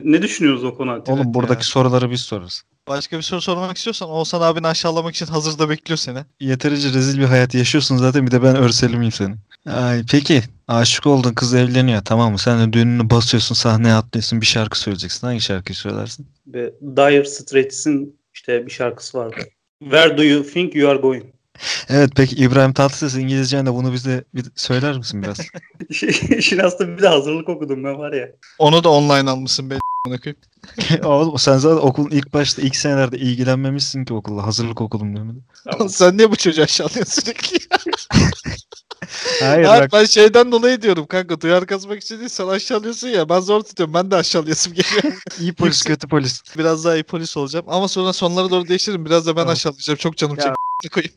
Ne 0.00 0.22
düşünüyorsunuz 0.22 0.72
o 0.72 0.76
konu 0.76 0.90
hakkında? 0.90 1.14
Oğlum 1.14 1.34
buradaki 1.34 1.66
soruları 1.66 2.10
biz 2.10 2.20
sorarız. 2.20 2.62
Başka 2.88 3.16
bir 3.16 3.22
soru 3.22 3.40
sormak 3.40 3.76
istiyorsan 3.76 4.10
Oğuzhan 4.10 4.40
abini 4.40 4.66
aşağılamak 4.66 5.14
için 5.14 5.26
hazırda 5.26 5.68
bekliyor 5.68 5.98
seni. 5.98 6.18
Yeterince 6.40 6.88
rezil 6.88 7.18
bir 7.20 7.24
hayat 7.24 7.54
yaşıyorsun 7.54 7.96
zaten 7.96 8.26
bir 8.26 8.30
de 8.30 8.42
ben 8.42 8.56
örselimeyim 8.56 9.12
seni. 9.12 9.34
Ay, 9.66 10.02
peki 10.10 10.42
aşık 10.68 11.06
oldun 11.06 11.34
kız 11.34 11.54
evleniyor 11.54 12.02
tamam 12.04 12.32
mı? 12.32 12.38
Sen 12.38 12.68
de 12.68 12.72
düğününü 12.72 13.10
basıyorsun 13.10 13.54
sahneye 13.54 13.94
atlıyorsun 13.94 14.40
bir 14.40 14.46
şarkı 14.46 14.80
söyleyeceksin. 14.80 15.26
Hangi 15.26 15.40
şarkıyı 15.40 15.76
söylersin? 15.76 16.26
Ve 16.46 16.74
Dire 16.96 17.24
Straits'in 17.24 18.20
işte 18.34 18.66
bir 18.66 18.70
şarkısı 18.70 19.18
vardı. 19.18 19.36
Where 19.82 20.18
do 20.18 20.22
you 20.22 20.42
think 20.42 20.74
you 20.74 20.90
are 20.90 20.98
going? 20.98 21.24
Evet 21.88 22.10
peki 22.16 22.36
İbrahim 22.36 22.72
Tatlıses 22.72 23.14
İngilizcenle 23.14 23.74
bunu 23.74 23.92
bize 23.92 24.24
bir 24.34 24.44
söyler 24.54 24.98
misin 24.98 25.22
biraz? 25.22 25.38
Şey, 25.92 26.08
işin 26.38 26.58
aslında 26.58 26.96
bir 26.96 27.02
de 27.02 27.08
hazırlık 27.08 27.48
okudum 27.48 27.84
ben 27.84 27.98
var 27.98 28.12
ya. 28.12 28.28
Onu 28.58 28.84
da 28.84 28.88
online 28.88 29.30
almışsın 29.30 29.70
be 29.70 29.74
a**ına 30.06 30.18
koyayım. 30.18 30.40
Oğlum 31.04 31.38
sen 31.38 31.58
zaten 31.58 31.86
okulun 31.86 32.10
ilk 32.10 32.34
başta 32.34 32.62
ilk 32.62 32.76
senelerde 32.76 33.18
ilgilenmemişsin 33.18 34.04
ki 34.04 34.14
okulla. 34.14 34.46
Hazırlık 34.46 34.80
okudum 34.80 35.16
demedin. 35.16 35.42
Tamam. 35.70 35.88
Sen 35.88 36.18
niye 36.18 36.30
bu 36.30 36.36
çocuğu 36.36 36.62
aşağılıyorsun 36.62 37.22
sürekli? 37.22 37.58
Hayır 39.40 39.64
Hayır, 39.64 39.82
bak 39.82 39.92
ben 39.92 40.04
şeyden 40.04 40.52
dolayı 40.52 40.82
diyorum 40.82 41.06
kanka. 41.06 41.40
Duyar 41.40 41.66
kazmak 41.66 42.02
için 42.02 42.18
değil 42.18 42.28
sen 42.28 42.46
aşağılıyorsun 42.46 43.08
ya. 43.08 43.28
Ben 43.28 43.40
zor 43.40 43.60
tutuyorum. 43.62 43.94
Ben 43.94 44.10
de 44.10 44.16
aşağılayasım 44.16 44.72
geliyor. 44.72 45.02
iyi 45.40 45.52
polis 45.52 45.82
kötü 45.82 46.08
polis. 46.08 46.42
Biraz 46.58 46.84
daha 46.84 46.94
iyi 46.94 47.02
polis 47.02 47.36
olacağım. 47.36 47.64
Ama 47.68 47.88
sonra 47.88 48.12
sonlara 48.12 48.50
doğru 48.50 48.68
değiştiririm. 48.68 49.04
Biraz 49.04 49.26
da 49.26 49.30
ben 49.36 49.40
Tamam. 49.40 49.52
aşağılayacağım. 49.52 49.96
Çok 49.96 50.16
canım 50.16 50.36
Ya. 50.36 50.42
çekti. 50.42 50.69
Koyayım. 50.88 51.14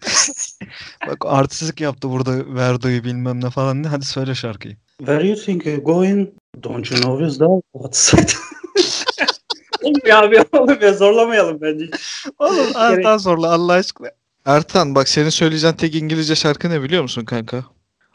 Bak 1.07 1.17
artistlik 1.25 1.81
yaptı 1.81 2.09
burada 2.09 2.55
Verdo'yu 2.55 3.03
bilmem 3.03 3.43
ne 3.43 3.49
falan. 3.49 3.83
Ne? 3.83 3.87
Hadi 3.87 4.05
söyle 4.05 4.35
şarkıyı. 4.35 4.77
Where 4.97 5.27
you 5.27 5.35
think 5.35 5.65
you're 5.65 5.83
going? 5.83 6.29
Don't 6.63 6.91
you 6.91 7.01
know 7.01 7.25
is 7.25 7.37
that 7.37 7.61
what's 7.73 8.13
it? 8.13 8.37
Ya 10.05 10.19
abi 10.19 10.43
oğlum 10.51 10.81
ya 10.81 10.93
zorlamayalım 10.93 11.61
bence. 11.61 11.85
Oğlum 12.39 12.67
Ertan 12.75 13.17
zorla 13.17 13.53
Allah 13.53 13.73
aşkına. 13.73 14.07
Ertan 14.45 14.95
bak 14.95 15.09
senin 15.09 15.29
söyleyeceğin 15.29 15.73
tek 15.73 15.95
İngilizce 15.95 16.35
şarkı 16.35 16.69
ne 16.69 16.81
biliyor 16.83 17.01
musun 17.01 17.25
kanka? 17.25 17.63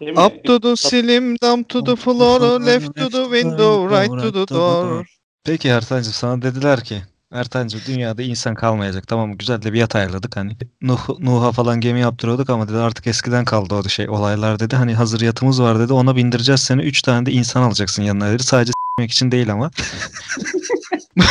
Up 0.01 0.45
to 0.45 0.61
the 0.61 0.75
ceiling, 0.77 1.43
down 1.43 1.63
to 1.63 1.85
the 1.85 1.97
floor, 1.97 2.61
left 2.61 2.97
to 2.97 3.09
the 3.09 3.25
window, 3.25 4.01
right 4.01 4.23
to 4.23 4.33
the 4.33 4.55
door. 4.55 5.07
Peki 5.45 5.69
Ertan'cığım 5.69 6.13
sana 6.13 6.43
dediler 6.43 6.85
ki 6.85 7.03
Ertan'cığım 7.33 7.81
dünyada 7.87 8.23
insan 8.23 8.55
kalmayacak 8.55 9.09
tamam 9.09 9.29
mı? 9.29 9.35
Güzel 9.38 9.62
de 9.62 9.73
bir 9.73 9.79
yat 9.79 9.97
ayarladık 9.97 10.37
hani 10.37 10.57
Nuh, 10.83 11.09
Nuh'a 11.19 11.53
falan 11.53 11.81
gemi 11.81 12.01
yaptırıyorduk 12.01 12.51
ama 12.51 12.69
dedi 12.69 12.77
artık 12.77 13.07
eskiden 13.07 13.45
kaldı 13.45 13.75
o 13.75 13.88
şey 13.88 14.09
olaylar 14.09 14.61
dedi. 14.61 14.77
Hani 14.77 14.95
hazır 14.95 15.21
yatımız 15.21 15.62
var 15.62 15.79
dedi 15.79 15.93
ona 15.93 16.17
bindireceğiz 16.17 16.61
seni 16.61 16.83
3 16.83 17.03
tane 17.03 17.27
de 17.27 17.33
insan 17.33 17.62
alacaksın 17.62 18.03
yanına 18.03 18.31
dedi. 18.31 18.43
Sadece 18.43 18.73
s**mek 18.73 19.11
için 19.11 19.31
değil 19.31 19.53
ama. 19.53 19.71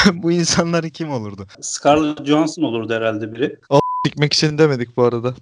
Bu 0.13 0.31
insanlar 0.31 0.89
kim 0.89 1.11
olurdu? 1.11 1.47
Scarlett 1.61 2.25
Johansson 2.25 2.63
olurdu 2.63 2.93
herhalde 2.93 3.33
biri. 3.35 3.59
Dikmek 4.05 4.33
için 4.33 4.57
demedik 4.57 4.97
bu 4.97 5.03
arada. 5.03 5.33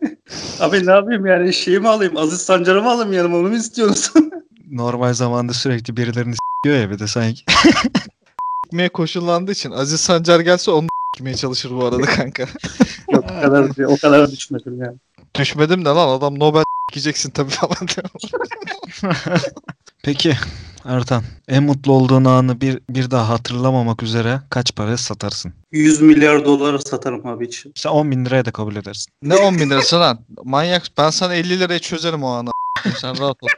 Abi 0.60 0.86
ne 0.86 0.90
yapayım 0.90 1.26
yani 1.26 1.52
şeyi 1.52 1.80
mi 1.80 1.88
alayım? 1.88 2.16
Aziz 2.16 2.40
Sancar'ı 2.40 2.82
mı 2.82 2.90
alayım 2.90 3.12
yanıma 3.12 3.36
onu 3.36 3.48
mu 3.48 3.56
istiyorsun? 3.56 4.30
Normal 4.70 5.12
zamanda 5.14 5.52
sürekli 5.52 5.96
birilerini 5.96 6.34
s**iyor 6.34 6.76
ya 6.76 6.90
bir 6.90 6.98
de 6.98 7.06
sanki. 7.06 7.44
Dikmeye 8.66 8.88
koşullandığı 8.88 9.52
için 9.52 9.70
Aziz 9.70 10.00
Sancar 10.00 10.40
gelse 10.40 10.70
onu 10.70 10.86
dikmeye 11.16 11.36
çalışır 11.36 11.70
bu 11.70 11.84
arada 11.84 12.02
kanka. 12.02 12.42
Yok 13.12 13.24
o 13.24 13.40
kadar, 13.40 13.84
o 13.86 13.96
kadar 13.96 14.30
düşmedim 14.30 14.82
yani. 14.82 14.96
Düşmedim 15.38 15.84
de 15.84 15.88
lan 15.88 16.08
adam 16.08 16.38
Nobel 16.38 16.64
dikeceksin 16.90 17.30
tabii 17.30 17.50
falan. 17.50 17.88
Peki 20.02 20.36
Ertan 20.84 21.22
en 21.48 21.62
mutlu 21.62 21.92
olduğun 21.92 22.24
anı 22.24 22.60
bir, 22.60 22.80
bir 22.90 23.10
daha 23.10 23.28
hatırlamamak 23.28 24.02
üzere 24.02 24.40
kaç 24.50 24.74
paraya 24.74 24.96
satarsın? 24.96 25.52
100 25.72 26.00
milyar 26.00 26.44
dolara 26.44 26.78
satarım 26.78 27.26
abi 27.26 27.46
hiç. 27.46 27.66
Sen 27.74 27.90
10 27.90 28.10
bin 28.10 28.24
liraya 28.24 28.44
da 28.44 28.50
kabul 28.50 28.76
edersin. 28.76 29.12
Ne 29.22 29.36
10 29.36 29.58
bin 29.58 29.70
lirası 29.70 30.00
lan? 30.00 30.18
Manyak. 30.44 30.82
Ben 30.98 31.10
sana 31.10 31.34
50 31.34 31.60
liraya 31.60 31.78
çözerim 31.78 32.22
o 32.22 32.28
anı. 32.28 32.50
Sen 33.00 33.18
rahat 33.18 33.36
ol. 33.42 33.48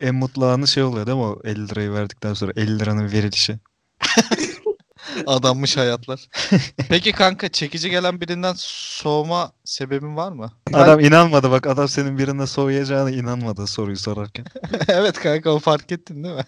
En 0.00 0.14
mutlu 0.14 0.46
anı 0.46 0.66
şey 0.66 0.82
oluyor 0.82 1.06
değil 1.06 1.18
mi 1.18 1.24
o 1.24 1.40
50 1.44 1.68
lirayı 1.68 1.92
verdikten 1.92 2.34
sonra 2.34 2.52
50 2.56 2.78
liranın 2.78 3.12
verilişi. 3.12 3.58
Adammış 5.26 5.76
hayatlar. 5.76 6.28
Peki 6.88 7.12
kanka 7.12 7.48
çekici 7.48 7.90
gelen 7.90 8.20
birinden 8.20 8.54
soğuma 8.56 9.52
sebebin 9.64 10.16
var 10.16 10.32
mı? 10.32 10.52
Adam 10.72 11.00
inanmadı 11.00 11.50
bak 11.50 11.66
adam 11.66 11.88
senin 11.88 12.18
birine 12.18 12.46
soğuyacağına 12.46 13.10
inanmadı 13.10 13.66
soruyu 13.66 13.96
sorarken. 13.96 14.44
evet 14.88 15.20
kanka 15.20 15.50
o 15.50 15.58
fark 15.58 15.92
ettin 15.92 16.24
değil 16.24 16.34
mi? 16.34 16.44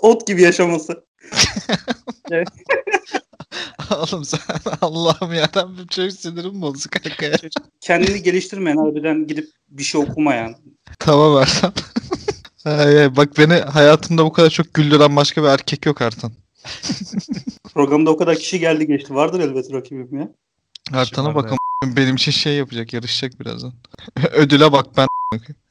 Ot 0.00 0.26
gibi 0.26 0.42
yaşaması. 0.42 1.04
Oğlum 3.90 4.24
sen 4.24 4.40
Allah'ım 4.80 5.32
yarabbim 5.32 5.86
çok 5.86 6.12
sinirim 6.12 6.62
bozdu 6.62 6.88
kanka 6.90 7.26
ya. 7.26 7.36
Kendini 7.80 8.22
geliştirmeyen 8.22 8.76
harbiden 8.76 9.26
gidip 9.26 9.48
bir 9.68 9.82
şey 9.82 10.00
okumayan. 10.00 10.54
Tamam 10.98 11.42
Ertan. 11.42 11.72
Ay, 12.64 13.00
ay, 13.00 13.16
bak 13.16 13.38
beni 13.38 13.54
hayatımda 13.54 14.24
bu 14.24 14.32
kadar 14.32 14.50
çok 14.50 14.74
güldüren 14.74 15.16
başka 15.16 15.42
bir 15.42 15.48
erkek 15.48 15.86
yok 15.86 16.00
Ertan. 16.00 16.32
Programda 17.74 18.10
o 18.10 18.16
kadar 18.16 18.36
kişi 18.36 18.60
geldi 18.60 18.86
geçti. 18.86 19.14
Vardır 19.14 19.40
elbet 19.40 19.72
rakibim 19.72 20.18
ya. 20.18 20.28
Ertan'a 20.92 21.34
bakın 21.34 21.58
benim 21.86 22.14
için 22.14 22.32
şey 22.32 22.54
yapacak 22.54 22.92
yarışacak 22.92 23.40
birazdan. 23.40 23.72
Ödüle 24.32 24.72
bak 24.72 24.86
ben. 24.96 25.06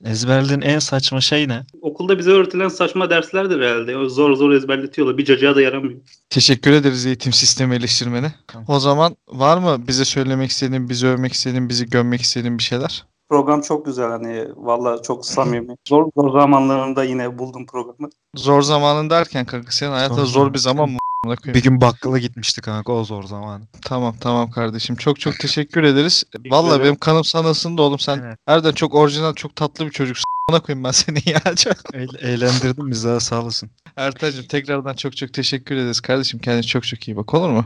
Ezberlediğin 0.06 0.62
en 0.62 0.80
saçma 0.80 1.22
şey 1.22 1.48
ne? 1.48 1.64
Okulda 1.82 2.20
bize 2.20 2.32
öğretilen 2.32 2.68
saçma 2.68 3.10
derslerdir 3.10 3.62
herhalde. 3.62 3.98
O 3.98 4.10
Zor 4.10 4.36
zor 4.36 4.52
ezberletiyorlar. 4.52 5.18
Bir 5.18 5.26
cacığa 5.26 5.56
da 5.56 5.62
yaramıyor. 5.62 6.00
Teşekkür 6.30 6.72
ederiz 6.72 7.06
eğitim 7.06 7.34
sistemi 7.34 7.76
eleştirmeni. 7.76 8.34
O 8.68 8.80
zaman 8.80 9.16
var 9.28 9.58
mı 9.58 9.88
bize 9.88 10.06
söylemek 10.06 10.50
istediğin, 10.50 10.90
bizi 10.90 11.08
övmek 11.08 11.34
istediğin, 11.34 11.70
bizi 11.70 11.86
gömmek 11.86 12.22
istediğin 12.22 12.58
bir 12.58 12.64
şeyler? 12.64 13.06
Program 13.32 13.62
çok 13.62 13.86
güzel 13.86 14.10
hani 14.10 14.48
valla 14.56 15.02
çok 15.02 15.26
samimi. 15.26 15.76
Zor 15.88 16.10
zor 16.18 16.40
zamanlarında 16.40 17.04
yine 17.04 17.38
buldum 17.38 17.66
programı. 17.66 18.10
Zor 18.36 18.62
zamanın 18.62 19.10
derken 19.10 19.46
kanka 19.46 19.72
senin 19.72 19.92
hayatında 19.92 20.26
Zor 20.26 20.26
zor, 20.26 20.54
bir 20.54 20.60
zaman 20.60 20.90
mı? 20.90 20.98
Bir 21.46 21.64
gün 21.64 21.82
bakkala 21.82 22.18
gitmiştik 22.20 22.64
kanka 22.64 22.94
o 22.94 23.04
zor 23.04 23.24
zaman. 23.24 23.68
Tamam 23.86 24.16
tamam 24.20 24.52
kardeşim. 24.52 24.96
Çok 24.96 25.20
çok 25.20 25.40
teşekkür 25.40 25.84
ederiz. 25.84 26.24
Vallahi 26.50 26.70
ederim. 26.70 26.84
benim 26.84 26.96
kanım 26.96 27.24
sana 27.24 27.50
ısındı 27.50 27.82
oğlum. 27.82 28.00
Sen 28.00 28.18
Evet. 28.18 28.38
Erden 28.48 28.72
çok 28.72 28.96
orijinal, 28.96 29.34
çok 29.34 29.56
tatlı 29.56 29.86
bir 29.86 29.92
çocuksun. 29.92 30.26
Ona 30.50 30.60
koyayım 30.60 30.84
ben 30.84 30.92
seni 30.92 31.18
ya. 31.26 31.40
Eğ- 31.94 32.18
eğlendirdin 32.18 32.92
bizi 32.92 33.08
daha 33.08 33.20
sağ 33.20 33.42
olasın. 33.42 33.70
Ertan'cığım 33.96 34.48
tekrardan 34.48 34.94
çok 34.94 35.18
çok 35.18 35.34
teşekkür 35.34 35.76
ederiz 35.76 36.02
kardeşim. 36.02 36.40
Kendine 36.40 36.64
çok 36.64 36.84
çok 36.84 37.08
iyi 37.08 37.18
bak 37.18 37.34
olur 37.34 37.50
mu? 37.50 37.66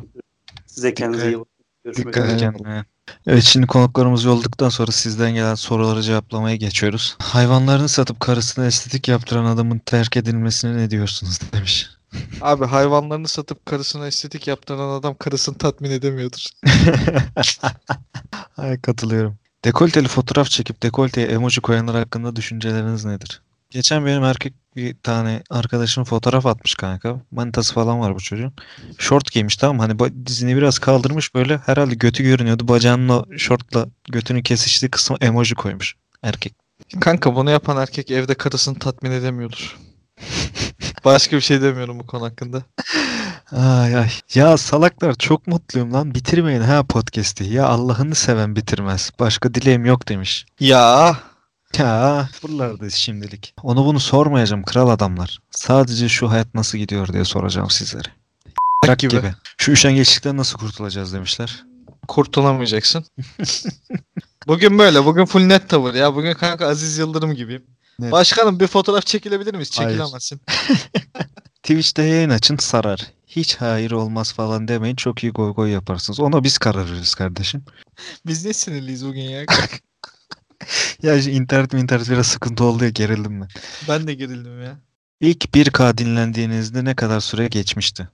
Size 0.66 0.94
kendinize 0.94 1.28
iyi 1.28 1.40
bakın. 1.40 1.52
Görüşmek 1.84 2.08
Dikkat 2.08 2.26
üzere. 2.26 2.40
kendine. 2.40 2.86
Evet 3.28 3.44
şimdi 3.44 3.68
konuklarımız 3.68 4.24
yolladıktan 4.24 4.70
sonra 4.70 4.92
sizden 4.92 5.34
gelen 5.34 5.56
soruları 5.56 6.02
cevaplamaya 6.02 6.56
geçiyoruz. 6.56 7.16
Hayvanlarını 7.20 7.90
satıp 7.90 8.20
karısına 8.20 8.66
estetik 8.66 9.08
yaptıran 9.08 9.46
adamın 9.46 9.80
terk 9.80 10.18
edilmesine 10.18 10.78
ne 10.78 10.90
diyorsunuz 10.90 11.40
demiş. 11.54 11.90
Abi 12.42 12.66
hayvanlarını 12.66 13.28
satıp 13.28 13.66
karısına 13.66 14.08
estetik 14.08 14.48
yaptıran 14.48 15.00
adam 15.00 15.16
karısını 15.16 15.58
tatmin 15.58 15.92
edemiyordur. 15.92 16.46
Ay 18.58 18.82
katılıyorum. 18.82 19.38
Dekolteli 19.66 20.08
fotoğraf 20.08 20.50
çekip 20.50 20.84
dekolteye 20.84 21.28
emoji 21.28 21.62
koyanlar 21.62 21.96
hakkında 21.96 22.36
düşünceleriniz 22.36 23.06
nedir? 23.06 23.42
Geçen 23.76 24.06
benim 24.06 24.24
erkek 24.24 24.54
bir 24.76 24.96
tane 25.04 25.44
arkadaşım 25.50 26.04
fotoğraf 26.04 26.46
atmış 26.46 26.76
kanka. 26.76 27.22
Manitası 27.32 27.74
falan 27.74 28.00
var 28.00 28.16
bu 28.16 28.20
çocuğun. 28.20 28.54
Şort 28.98 29.32
giymiş 29.32 29.58
tamam 29.58 29.76
mı? 29.76 29.82
hani 29.82 29.94
ba- 29.94 30.26
dizini 30.26 30.58
biraz 30.58 30.80
kaldırmış 30.80 31.36
böyle 31.36 31.58
herhalde 31.58 31.96
götü 31.96 32.24
görünüyordu. 32.24 32.68
Bacağının 32.68 33.10
o 33.10 33.26
şortla 33.38 33.86
götünün 34.12 34.42
kesiştiği 34.42 34.90
kısmı 34.90 35.18
emoji 35.22 35.56
koymuş 35.56 35.96
erkek. 36.24 36.54
Kanka 37.02 37.36
bunu 37.36 37.50
yapan 37.50 37.78
erkek 37.78 38.12
evde 38.12 38.36
karısını 38.36 38.80
tatmin 38.80 39.12
edemiyordur. 39.12 39.78
Başka 41.06 41.36
bir 41.36 41.42
şey 41.42 41.62
demiyorum 41.62 42.00
bu 42.00 42.08
konu 42.08 42.26
hakkında. 42.26 42.64
Ay 43.52 43.96
ay. 43.96 44.10
Ya 44.34 44.58
salaklar 44.58 45.14
çok 45.14 45.48
mutluyum 45.48 45.94
lan. 45.94 46.16
Bitirmeyin 46.16 46.62
ha 46.62 46.84
podcast'i. 46.84 47.44
Ya 47.44 47.68
Allah'ını 47.68 48.16
seven 48.16 48.56
bitirmez. 48.56 49.12
Başka 49.20 49.54
dileğim 49.54 49.86
yok 49.86 50.08
demiş. 50.08 50.46
Ya 50.60 51.18
Ya 51.78 52.30
buralardayız 52.44 52.94
şimdilik. 52.94 53.54
Onu 53.64 53.86
bunu 53.86 54.00
sormayacağım 54.00 54.64
kral 54.64 54.90
adamlar. 54.90 55.40
Sadece 55.52 56.10
şu 56.10 56.30
hayat 56.30 56.54
nasıl 56.56 56.78
gidiyor 56.78 57.14
diye 57.14 57.26
soracağım 57.26 57.70
sizlere. 57.70 58.10
Bırak 58.84 59.00
gibi. 59.00 59.12
gibi. 59.12 59.34
Şu 59.58 59.72
üşengeçlikten 59.72 60.38
nasıl 60.38 60.58
kurtulacağız 60.58 61.14
demişler. 61.14 61.64
kurtulamayacaksın. 62.08 63.06
Bugün 64.48 64.80
böyle. 64.80 65.06
Bugün 65.06 65.26
full 65.26 65.42
net 65.42 65.70
tavır 65.70 65.94
ya. 65.94 66.16
Bugün 66.16 66.34
kanka 66.34 66.68
Aziz 66.68 66.98
Yıldırım 66.98 67.34
gibiyim. 67.34 67.64
Net. 68.00 68.12
Başkanım 68.12 68.60
bir 68.60 68.68
fotoğraf 68.68 69.06
çekilebilir 69.06 69.54
miyiz? 69.54 69.72
Çekilemezsin. 69.72 70.42
Twitch'te 71.64 72.04
yayın 72.04 72.30
açın 72.30 72.58
sarar. 72.58 73.12
Hiç 73.28 73.56
hayır 73.56 73.92
olmaz 73.92 74.34
falan 74.34 74.68
demeyin. 74.68 74.96
Çok 74.96 75.24
iyi 75.24 75.32
goy 75.32 75.54
goy 75.54 75.72
yaparsınız. 75.72 76.20
Ona 76.20 76.44
biz 76.44 76.58
karar 76.58 76.92
veririz 76.92 77.16
kardeşim. 77.16 77.64
Biz 78.26 78.46
ne 78.46 78.54
sinirliyiz 78.54 79.06
bugün 79.06 79.22
ya? 79.22 79.46
Ya 81.04 81.22
şu 81.22 81.30
internet 81.30 81.74
mi 81.74 81.80
internet 81.80 82.10
biraz 82.10 82.28
sıkıntı 82.28 82.64
oldu 82.64 82.84
ya 82.84 82.90
gerildim 82.90 83.42
ben. 83.42 83.48
ben 83.90 84.08
de 84.08 84.14
gerildim 84.14 84.62
ya. 84.64 84.78
İlk 85.22 85.56
1K 85.56 85.98
dinlendiğinizde 85.98 86.86
ne 86.86 86.96
kadar 86.96 87.20
süre 87.20 87.48
geçmişti? 87.48 88.10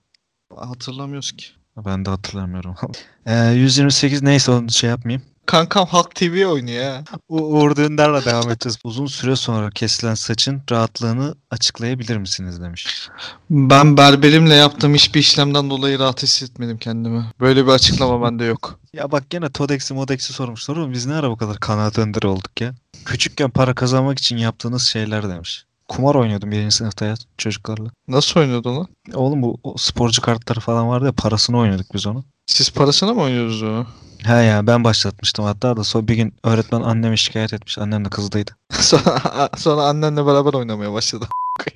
Hatırlamıyoruz 0.56 1.32
ki. 1.32 1.46
Ben 1.86 2.06
de 2.06 2.10
hatırlamıyorum. 2.10 2.76
Ee, 3.26 3.52
128 3.52 4.24
neyse 4.24 4.52
onu 4.52 4.72
şey 4.72 4.90
yapmayayım. 4.90 5.24
Kankam 5.46 5.86
Halk 5.88 6.16
TV 6.16 6.46
oynuyor 6.46 6.84
ya. 6.84 7.04
U 7.30 7.38
Uğur 7.38 7.76
Dündar'la 7.76 8.26
devam 8.26 8.50
edeceğiz. 8.50 8.78
Uzun 8.84 9.06
süre 9.06 9.36
sonra 9.36 9.70
kesilen 9.70 10.16
saçın 10.16 10.62
rahatlığını 10.72 11.36
açıklayabilir 11.52 12.18
misiniz 12.18 12.62
demiş. 12.62 13.10
Ben 13.50 13.98
berberimle 13.98 14.54
yaptığım 14.54 14.94
hiçbir 14.94 15.20
işlemden 15.20 15.70
dolayı 15.70 16.00
rahat 16.00 16.24
hissetmedim 16.24 16.78
kendimi. 16.78 17.26
Böyle 17.40 17.66
bir 17.66 17.72
açıklama 17.72 18.26
bende 18.26 18.46
yok. 18.46 18.80
Ya 18.94 19.12
bak 19.12 19.30
gene 19.30 19.50
Todex'i 19.50 19.94
Modex'i 19.94 20.34
sormuşlar 20.34 20.76
oğlum 20.76 20.94
biz 20.94 21.06
ne 21.06 21.14
ara 21.14 21.30
bu 21.30 21.38
kadar 21.38 21.60
kanaat 21.60 22.00
önderi 22.00 22.28
olduk 22.28 22.62
ya. 22.62 22.76
Küçükken 23.06 23.50
para 23.50 23.76
kazanmak 23.76 24.20
için 24.20 24.38
yaptığınız 24.38 24.84
şeyler 24.84 25.30
demiş. 25.30 25.66
Kumar 25.92 26.16
oynuyordum 26.16 26.52
birinci 26.52 26.76
sınıfta 26.76 27.06
ya 27.06 27.16
çocuklarla. 27.38 27.90
Nasıl 28.08 28.40
oynuyordu 28.40 28.76
lan? 28.76 28.88
Oğlum 29.14 29.42
bu 29.42 29.60
o 29.64 29.78
sporcu 29.78 30.22
kartları 30.22 30.60
falan 30.60 30.90
vardı 30.90 31.06
ya 31.06 31.12
parasını 31.12 31.58
oynuyorduk 31.58 31.94
biz 31.94 32.08
onu. 32.08 32.24
Siz 32.46 32.70
parasına 32.70 33.14
mı 33.14 33.22
oynuyorsunuz 33.22 33.64
onu? 33.64 33.88
He 34.24 34.44
ya 34.44 34.68
ben 34.68 34.84
başlatmıştım 34.84 35.46
hatta 35.46 35.78
da 35.78 35.84
sonra 35.84 36.08
bir 36.08 36.16
gün 36.16 36.34
öğretmen 36.44 36.82
anneme 36.82 37.18
şikayet 37.18 37.54
etmiş. 37.54 37.78
Annem 37.78 38.06
de 38.06 38.10
kızdıydı. 38.10 38.52
sonra, 38.72 39.50
sonra 39.58 39.82
annenle 39.82 40.26
beraber 40.26 40.54
oynamaya 40.54 40.94
başladı. 40.94 41.28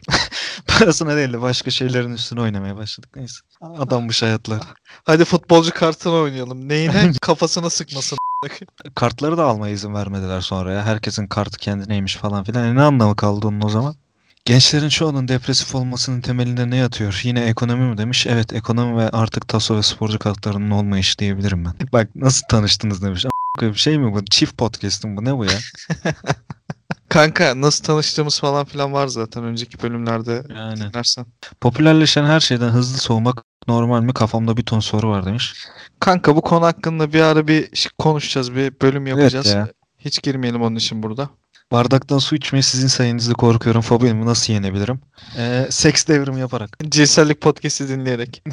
Parasına 0.67 1.15
değil 1.15 1.34
de 1.34 1.41
başka 1.41 1.71
şeylerin 1.71 2.13
üstüne 2.13 2.41
oynamaya 2.41 2.78
başladık 2.78 3.10
neyse. 3.15 3.39
Adammış 3.62 4.23
hayatlar. 4.23 4.62
Hadi 5.06 5.25
futbolcu 5.25 5.71
kartını 5.73 6.13
oynayalım. 6.13 6.69
Neyine? 6.69 7.12
Kafasına 7.21 7.69
sıkmasın. 7.69 8.17
Kartları 8.95 9.38
da 9.38 9.43
almaya 9.43 9.73
izin 9.73 9.93
vermediler 9.93 10.41
sonra 10.41 10.73
ya. 10.73 10.86
Herkesin 10.86 11.28
kartı 11.28 11.58
kendineymiş 11.58 12.15
falan 12.15 12.43
filan. 12.43 12.65
E 12.65 12.75
ne 12.75 12.82
anlamı 12.82 13.15
kaldı 13.15 13.47
onun 13.47 13.62
o 13.62 13.69
zaman? 13.69 13.95
Gençlerin 14.45 14.89
çoğunun 14.89 15.27
depresif 15.27 15.75
olmasının 15.75 16.21
temelinde 16.21 16.69
ne 16.69 16.75
yatıyor? 16.77 17.21
Yine 17.23 17.45
ekonomi 17.45 17.89
mi 17.89 17.97
demiş? 17.97 18.27
Evet 18.27 18.53
ekonomi 18.53 18.97
ve 18.97 19.10
artık 19.10 19.47
taso 19.47 19.77
ve 19.77 19.84
sporcu 19.84 20.19
kartlarının 20.19 20.71
olmayışı 20.71 21.17
diyebilirim 21.17 21.65
ben. 21.65 21.73
Bak 21.93 22.15
nasıl 22.15 22.47
tanıştınız 22.47 23.01
demiş. 23.01 23.25
Bir 23.62 23.73
şey 23.73 23.97
mi 23.99 24.13
bu? 24.13 24.25
Çift 24.25 24.58
podcast'ım 24.58 25.17
bu 25.17 25.25
ne 25.25 25.38
bu 25.38 25.45
ya? 25.45 25.51
Kanka 27.10 27.62
nasıl 27.62 27.84
tanıştığımız 27.84 28.39
falan 28.39 28.65
filan 28.65 28.93
var 28.93 29.08
zaten 29.08 29.43
önceki 29.43 29.84
bölümlerde 29.84 30.43
Yani. 30.55 30.75
dinlersen. 30.75 31.25
Popülerleşen 31.62 32.25
her 32.25 32.39
şeyden 32.39 32.69
hızlı 32.69 32.97
soğumak 32.97 33.43
normal 33.67 34.01
mi? 34.01 34.13
Kafamda 34.13 34.58
bir 34.58 34.63
ton 34.63 34.79
soru 34.79 35.10
var 35.10 35.25
demiş. 35.25 35.53
Kanka 35.99 36.36
bu 36.36 36.41
konu 36.41 36.65
hakkında 36.65 37.13
bir 37.13 37.21
ara 37.21 37.47
bir 37.47 37.88
konuşacağız, 37.97 38.55
bir 38.55 38.73
bölüm 38.81 39.08
yapacağız. 39.08 39.45
ya. 39.45 39.67
Hiç 39.99 40.21
girmeyelim 40.21 40.62
onun 40.62 40.75
için 40.75 41.03
burada. 41.03 41.29
Bardaktan 41.71 42.19
su 42.19 42.36
içmeye 42.36 42.62
sizin 42.62 42.88
sayenizde 42.88 43.34
korkuyorum. 43.34 43.82
Fobimi 43.82 44.25
nasıl 44.25 44.54
yenebilirim? 44.54 44.99
Ee, 45.38 45.67
seks 45.69 46.08
devrim 46.08 46.38
yaparak. 46.38 46.78
Cinsellik 46.89 47.41
podcast'i 47.41 47.89
dinleyerek. 47.89 48.43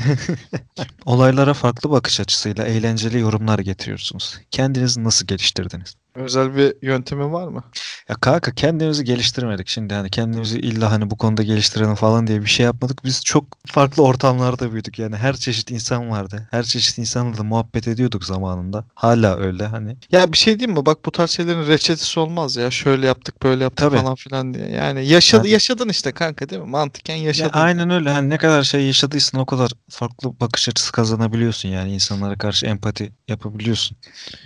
Olaylara 1.06 1.54
farklı 1.54 1.90
bakış 1.90 2.20
açısıyla 2.20 2.64
eğlenceli 2.64 3.18
yorumlar 3.18 3.58
getiriyorsunuz. 3.58 4.38
Kendinizi 4.50 5.04
nasıl 5.04 5.26
geliştirdiniz? 5.26 5.96
Özel 6.14 6.56
bir 6.56 6.74
yöntemi 6.82 7.32
var 7.32 7.48
mı? 7.48 7.64
Ya 8.08 8.14
kanka 8.14 8.54
kendimizi 8.54 9.04
geliştirmedik 9.04 9.68
şimdi 9.68 9.94
hani 9.94 10.10
kendimizi 10.10 10.58
illa 10.58 10.90
hani 10.90 11.10
bu 11.10 11.16
konuda 11.16 11.42
geliştirelim 11.42 11.94
falan 11.94 12.26
diye 12.26 12.40
bir 12.42 12.46
şey 12.46 12.66
yapmadık. 12.66 13.04
Biz 13.04 13.24
çok 13.24 13.44
farklı 13.66 14.02
ortamlarda 14.02 14.72
büyüdük 14.72 14.98
yani 14.98 15.16
her 15.16 15.36
çeşit 15.36 15.70
insan 15.70 16.10
vardı. 16.10 16.48
Her 16.50 16.62
çeşit 16.62 16.98
insanla 16.98 17.38
da 17.38 17.42
muhabbet 17.42 17.88
ediyorduk 17.88 18.24
zamanında. 18.24 18.84
Hala 18.94 19.36
öyle 19.36 19.66
hani. 19.66 19.96
Ya 20.12 20.32
bir 20.32 20.38
şey 20.38 20.58
diyeyim 20.58 20.78
mi? 20.78 20.86
Bak 20.86 20.98
bu 21.04 21.10
tarz 21.12 21.30
şeylerin 21.30 21.66
reçetesi 21.66 22.20
olmaz 22.20 22.56
ya. 22.56 22.70
Şöyle 22.70 23.06
yaptık, 23.06 23.42
böyle 23.42 23.62
yaptık 23.64 23.90
Tabii. 23.90 23.96
falan 24.02 24.14
filan 24.14 24.54
diye. 24.54 24.68
Yani 24.68 25.06
yaşadı, 25.06 25.38
Yani- 25.46 25.52
yaşadın 25.52 25.88
işte 25.88 26.12
kanka 26.12 26.48
değil 26.48 26.62
mi? 26.62 26.68
Mantıken 26.68 27.16
Ya 27.16 27.22
yaşadın. 27.22 27.58
aynen 27.58 27.90
öyle 27.90 28.10
hani 28.10 28.30
ne 28.30 28.38
kadar 28.38 28.62
şey 28.62 28.86
yaşadıysan 28.86 29.40
o 29.40 29.46
kadar 29.46 29.70
farklı 29.90 30.40
bakış 30.40 30.68
açısı 30.68 30.92
kazanabiliyorsun 30.92 31.68
yani 31.68 31.92
insanlara 31.94 32.36
karşı 32.38 32.66
empati 32.66 33.12
yapabiliyorsun. 33.28 33.96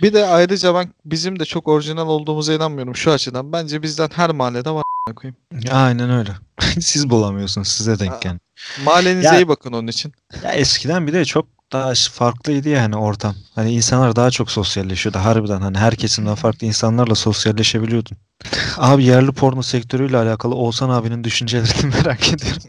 Bir 0.01 0.13
de 0.13 0.25
ayrıca 0.25 0.75
ben 0.75 0.93
bizim 1.05 1.39
de 1.39 1.45
çok 1.45 1.56
orijinal 1.65 2.07
olduğumuza 2.07 2.53
inanmıyorum 2.53 2.95
şu 2.95 3.11
açıdan. 3.11 3.51
Bence 3.51 3.83
bizden 3.83 4.09
her 4.15 4.29
mahallede 4.29 4.71
var 4.71 4.83
koyayım. 5.15 5.37
Ya 5.51 5.73
aynen 5.73 6.09
öyle. 6.09 6.31
Siz 6.79 7.09
bulamıyorsunuz 7.09 7.67
size 7.67 7.99
denk 7.99 8.21
geldi. 8.21 8.39
Mahallenize 8.83 9.27
Ya- 9.27 9.37
iyi 9.39 9.47
bakın 9.47 9.73
onun 9.73 9.87
için. 9.87 10.13
Ya 10.43 10.51
eskiden 10.51 11.07
bir 11.07 11.13
de 11.13 11.25
çok 11.25 11.45
daha 11.71 11.93
farklıydı 12.11 12.69
yani 12.69 12.95
ortam. 12.95 13.35
Hani 13.55 13.71
insanlar 13.71 14.15
daha 14.15 14.31
çok 14.31 14.51
sosyalleşiyordu 14.51 15.17
harbiden. 15.17 15.61
Hani 15.61 15.77
her 15.77 15.95
kesimden 15.95 16.35
farklı 16.35 16.67
insanlarla 16.67 17.15
sosyalleşebiliyordun. 17.15 18.17
Abi 18.77 19.03
yerli 19.03 19.31
porno 19.31 19.61
sektörüyle 19.61 20.17
alakalı 20.17 20.55
Oğuzhan 20.55 20.89
abinin 20.89 21.23
düşüncelerini 21.23 21.95
merak 22.03 22.33
ediyorum. 22.33 22.61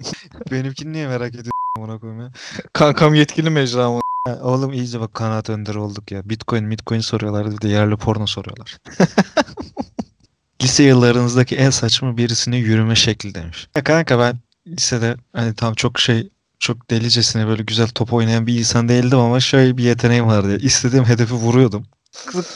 Benimkini 0.50 0.92
niye 0.92 1.08
merak 1.08 1.28
ediyorsun? 1.28 1.52
Kankam 2.72 3.14
yetkili 3.14 3.50
mecra 3.50 4.00
Oğlum 4.36 4.72
iyice 4.72 5.00
bak 5.00 5.14
kanaat 5.14 5.50
önderi 5.50 5.78
olduk 5.78 6.10
ya. 6.10 6.28
Bitcoin, 6.28 6.70
Bitcoin 6.70 7.00
soruyorlar 7.00 7.50
bir 7.50 7.60
de 7.60 7.68
yerli 7.68 7.96
porno 7.96 8.26
soruyorlar. 8.26 8.78
Lise 10.62 10.82
yıllarınızdaki 10.82 11.56
en 11.56 11.70
saçma 11.70 12.16
birisinin 12.16 12.56
yürüme 12.56 12.96
şekli 12.96 13.34
demiş. 13.34 13.68
Ya 13.76 13.84
kanka 13.84 14.18
ben 14.18 14.38
lisede 14.66 15.16
hani 15.32 15.54
tam 15.54 15.74
çok 15.74 15.98
şey 15.98 16.30
çok 16.58 16.90
delicesine 16.90 17.46
böyle 17.46 17.62
güzel 17.62 17.88
top 17.88 18.12
oynayan 18.12 18.46
bir 18.46 18.58
insan 18.58 18.88
değildim 18.88 19.18
ama 19.18 19.40
şöyle 19.40 19.76
bir 19.76 19.84
yeteneğim 19.84 20.26
vardı. 20.26 20.58
İstediğim 20.58 21.04
hedefi 21.04 21.34
vuruyordum. 21.34 21.86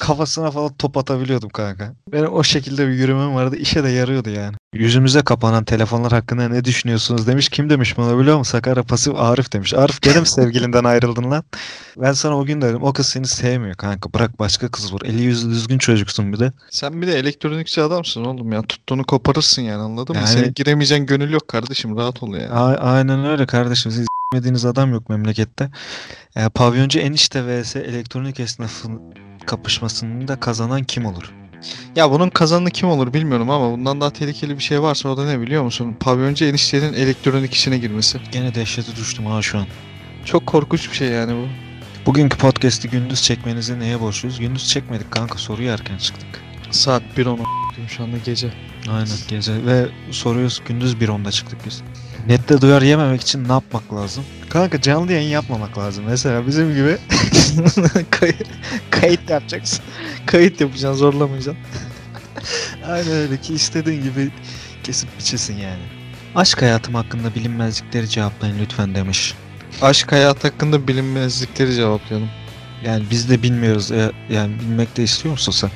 Kafasına 0.00 0.50
falan 0.50 0.74
top 0.74 0.96
atabiliyordum 0.96 1.48
kanka. 1.50 1.94
Benim 2.12 2.32
o 2.32 2.42
şekilde 2.42 2.88
bir 2.88 2.92
yürümem 2.92 3.34
vardı. 3.34 3.56
İşe 3.56 3.84
de 3.84 3.88
yarıyordu 3.88 4.30
yani. 4.30 4.56
Yüzümüze 4.74 5.22
kapanan 5.22 5.64
telefonlar 5.64 6.12
hakkında 6.12 6.48
ne 6.48 6.64
düşünüyorsunuz 6.64 7.26
demiş. 7.26 7.48
Kim 7.48 7.70
demiş 7.70 7.98
bana 7.98 8.18
biliyor 8.18 8.38
musun? 8.38 8.50
Sakarya 8.52 8.82
Pasif 8.82 9.14
Arif 9.16 9.52
demiş. 9.52 9.74
Arif 9.74 10.02
gene 10.02 10.20
mi 10.20 10.26
sevgilinden 10.26 10.84
ayrıldın 10.84 11.30
lan? 11.30 11.44
Ben 11.96 12.12
sana 12.12 12.38
o 12.38 12.44
gün 12.44 12.60
dedim 12.62 12.82
o 12.82 12.92
kız 12.92 13.06
seni 13.08 13.26
sevmiyor 13.26 13.74
kanka. 13.74 14.12
Bırak 14.14 14.38
başka 14.38 14.68
kız 14.68 14.92
vur. 14.92 15.00
Eli 15.04 15.22
yüzü 15.22 15.50
düzgün 15.50 15.78
çocuksun 15.78 16.32
bir 16.32 16.38
de. 16.38 16.52
Sen 16.70 17.02
bir 17.02 17.06
de 17.06 17.18
elektronikçi 17.18 17.82
adamsın 17.82 18.24
oğlum 18.24 18.52
ya. 18.52 18.62
Tuttuğunu 18.62 19.04
koparırsın 19.04 19.62
yani 19.62 19.82
anladın 19.82 20.16
mı? 20.16 20.22
Yani- 20.22 20.32
Senin 20.32 20.54
giremeyeceğin 20.54 21.06
gönül 21.06 21.30
yok 21.32 21.48
kardeşim. 21.48 21.96
Rahat 21.96 22.22
ol 22.22 22.34
ya. 22.34 22.50
A- 22.50 22.76
aynen 22.76 23.24
öyle 23.26 23.46
kardeşim. 23.46 23.92
Siz 23.92 24.00
s**mediğiniz 24.04 24.64
adam 24.64 24.92
yok 24.92 25.08
memlekette. 25.08 25.70
E, 26.36 26.48
pavyoncu 26.48 26.98
enişte 26.98 27.62
vs 27.62 27.76
elektronik 27.76 28.40
esnafın 28.40 29.00
kapışmasını 29.46 30.28
da 30.28 30.40
kazanan 30.40 30.84
kim 30.84 31.06
olur? 31.06 31.32
Ya 31.96 32.10
bunun 32.10 32.30
kazananı 32.30 32.70
kim 32.70 32.88
olur 32.88 33.12
bilmiyorum 33.12 33.50
ama 33.50 33.72
bundan 33.72 34.00
daha 34.00 34.10
tehlikeli 34.10 34.58
bir 34.58 34.62
şey 34.62 34.82
varsa 34.82 35.08
o 35.08 35.16
da 35.16 35.26
ne 35.26 35.40
biliyor 35.40 35.62
musun? 35.62 35.96
Pavyoncu 36.00 36.44
eniştenin 36.44 36.92
elektronik 36.92 37.54
işine 37.54 37.78
girmesi. 37.78 38.18
Gene 38.32 38.54
dehşete 38.54 38.96
düştüm 38.96 39.26
ha 39.26 39.42
şu 39.42 39.58
an. 39.58 39.66
Çok 40.24 40.46
korkunç 40.46 40.90
bir 40.90 40.96
şey 40.96 41.08
yani 41.08 41.32
bu. 41.34 41.48
Bugünkü 42.06 42.38
podcast'i 42.38 42.90
gündüz 42.90 43.22
çekmenizi 43.22 43.80
neye 43.80 44.00
borçluyuz? 44.00 44.38
Gündüz 44.40 44.68
çekmedik 44.68 45.10
kanka 45.10 45.38
soruyu 45.38 45.68
erken 45.68 45.98
çıktık. 45.98 46.40
Saat 46.70 47.02
1.10 47.16 47.30
a**ayım 47.30 47.88
şu 47.88 48.02
anda 48.02 48.16
gece. 48.24 48.52
Aynen 48.90 49.06
gece 49.28 49.66
ve 49.66 49.86
soruyoruz 50.10 50.62
gündüz 50.68 50.94
1.10'da 50.94 51.30
çıktık 51.30 51.58
biz. 51.66 51.82
Nette 52.28 52.60
duyar 52.60 52.82
yememek 52.82 53.20
için 53.20 53.48
ne 53.48 53.52
yapmak 53.52 53.94
lazım? 53.94 54.24
Kanka 54.50 54.80
canlı 54.80 55.12
yayın 55.12 55.28
yapmamak 55.28 55.78
lazım. 55.78 56.04
Mesela 56.08 56.46
bizim 56.46 56.74
gibi 56.74 56.96
kayıt, 58.10 58.36
kayıt 58.90 59.30
yapacaksın. 59.30 59.84
Kayıt 60.26 60.60
yapacaksın 60.60 60.98
zorlamayacaksın. 60.98 61.56
Aynen 62.88 63.12
öyle 63.12 63.36
ki 63.40 63.54
istediğin 63.54 64.02
gibi 64.02 64.30
kesip 64.84 65.18
biçesin 65.18 65.56
yani. 65.56 65.82
Aşk 66.34 66.62
hayatım 66.62 66.94
hakkında 66.94 67.34
bilinmezlikleri 67.34 68.08
cevaplayın 68.08 68.58
lütfen 68.58 68.94
demiş. 68.94 69.34
Aşk 69.82 70.12
hayat 70.12 70.44
hakkında 70.44 70.88
bilinmezlikleri 70.88 71.74
cevaplayalım. 71.74 72.28
Yani 72.84 73.04
biz 73.10 73.30
de 73.30 73.42
bilmiyoruz. 73.42 73.92
E, 73.92 74.12
Yani 74.30 74.60
bilmek 74.60 74.96
de 74.96 75.02
istiyor 75.02 75.32
musun 75.32 75.52
sen? 75.52 75.70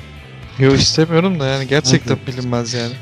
Yo 0.59 0.73
istemiyorum 0.73 1.39
da 1.39 1.47
yani 1.47 1.67
gerçekten 1.67 2.17
bilinmez 2.27 2.73
yani. 2.73 2.93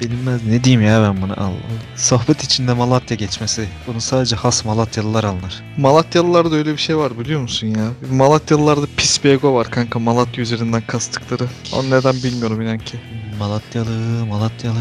Bilinmez. 0.00 0.46
Ne 0.46 0.64
diyeyim 0.64 0.82
ya 0.86 1.02
ben 1.02 1.22
buna 1.22 1.34
Allah. 1.34 1.56
Sohbet 1.96 2.42
içinde 2.42 2.72
Malatya 2.72 3.16
geçmesi. 3.16 3.68
Bunu 3.86 4.00
sadece 4.00 4.36
has 4.36 4.64
Malatyalılar 4.64 5.24
anlar. 5.24 5.62
Malatyalılarda 5.76 6.56
öyle 6.56 6.72
bir 6.72 6.78
şey 6.78 6.96
var 6.96 7.18
biliyor 7.18 7.40
musun 7.40 7.66
ya? 7.66 7.90
Malatyalılarda 8.12 8.86
pis 8.96 9.24
bir 9.24 9.30
ego 9.30 9.54
var 9.54 9.70
kanka 9.70 9.98
Malatya 9.98 10.42
üzerinden 10.42 10.82
kastıkları. 10.86 11.46
Onu 11.72 11.90
neden 11.90 12.14
bilmiyorum 12.14 12.60
inan 12.62 12.78
ki. 12.78 13.00
Malatyalı, 13.38 14.26
Malatyalı. 14.26 14.78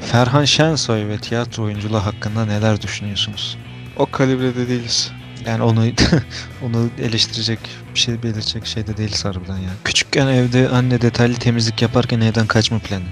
Ferhan 0.00 0.44
Şensoy 0.44 1.08
ve 1.08 1.18
tiyatro 1.18 1.62
oyunculuğu 1.62 2.06
hakkında 2.06 2.44
neler 2.44 2.82
düşünüyorsunuz? 2.82 3.58
O 3.96 4.06
kalibrede 4.06 4.68
değiliz. 4.68 5.12
Yani 5.46 5.62
onu 5.62 5.84
onu 6.66 6.88
eleştirecek 6.98 7.58
bir 7.94 7.98
şey 7.98 8.22
belirtecek 8.22 8.66
şey 8.66 8.86
de 8.86 8.96
değil 8.96 9.22
harbiden 9.22 9.56
ya. 9.56 9.70
Küçükken 9.84 10.26
evde 10.26 10.68
anne 10.68 11.00
detaylı 11.00 11.34
temizlik 11.34 11.82
yaparken 11.82 12.20
evden 12.20 12.46
kaçma 12.46 12.78
planı. 12.78 13.04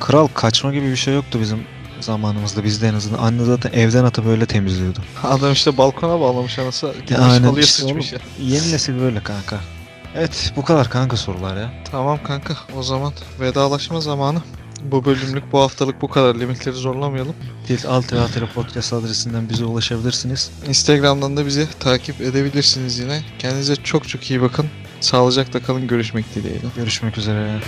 Kral 0.00 0.26
kaçma 0.26 0.72
gibi 0.72 0.90
bir 0.90 0.96
şey 0.96 1.14
yoktu 1.14 1.38
bizim 1.40 1.58
zamanımızda 2.00 2.64
bizde 2.64 2.88
en 2.88 2.94
azından. 2.94 3.18
Anne 3.18 3.44
zaten 3.44 3.72
evden 3.72 4.04
atıp 4.04 4.26
öyle 4.26 4.46
temizliyordu. 4.46 4.98
Adam 5.24 5.52
işte 5.52 5.76
balkona 5.76 6.20
bağlamış 6.20 6.58
anası. 6.58 6.94
Gitmiş 7.00 7.18
aynen 7.18 7.46
halıya 7.46 7.66
sıçmış 7.66 8.12
ya. 8.12 8.18
Yeni 8.40 8.72
nesil 8.72 9.00
böyle 9.00 9.22
kanka. 9.22 9.60
Evet 10.14 10.52
bu 10.56 10.64
kadar 10.64 10.90
kanka 10.90 11.16
sorular 11.16 11.56
ya. 11.56 11.72
Tamam 11.90 12.18
kanka 12.22 12.54
o 12.76 12.82
zaman 12.82 13.12
vedalaşma 13.40 14.00
zamanı. 14.00 14.42
Bu 14.82 15.04
bölümlük 15.04 15.52
bu 15.52 15.60
haftalık 15.60 16.02
bu 16.02 16.08
kadar 16.08 16.34
limitleri 16.34 16.74
zorlamayalım. 16.74 17.34
Dil 17.68 17.86
Altı 17.88 18.48
Podcast 18.54 18.92
adresinden 18.92 19.48
bize 19.48 19.64
ulaşabilirsiniz. 19.64 20.50
Instagram'dan 20.68 21.36
da 21.36 21.46
bizi 21.46 21.68
takip 21.80 22.20
edebilirsiniz 22.20 22.98
yine. 22.98 23.22
Kendinize 23.38 23.76
çok 23.76 24.08
çok 24.08 24.30
iyi 24.30 24.42
bakın. 24.42 24.66
Sağlıcakla 25.00 25.62
kalın 25.62 25.86
görüşmek 25.86 26.34
dileğiyle. 26.34 26.66
Görüşmek 26.76 27.18
üzere. 27.18 27.60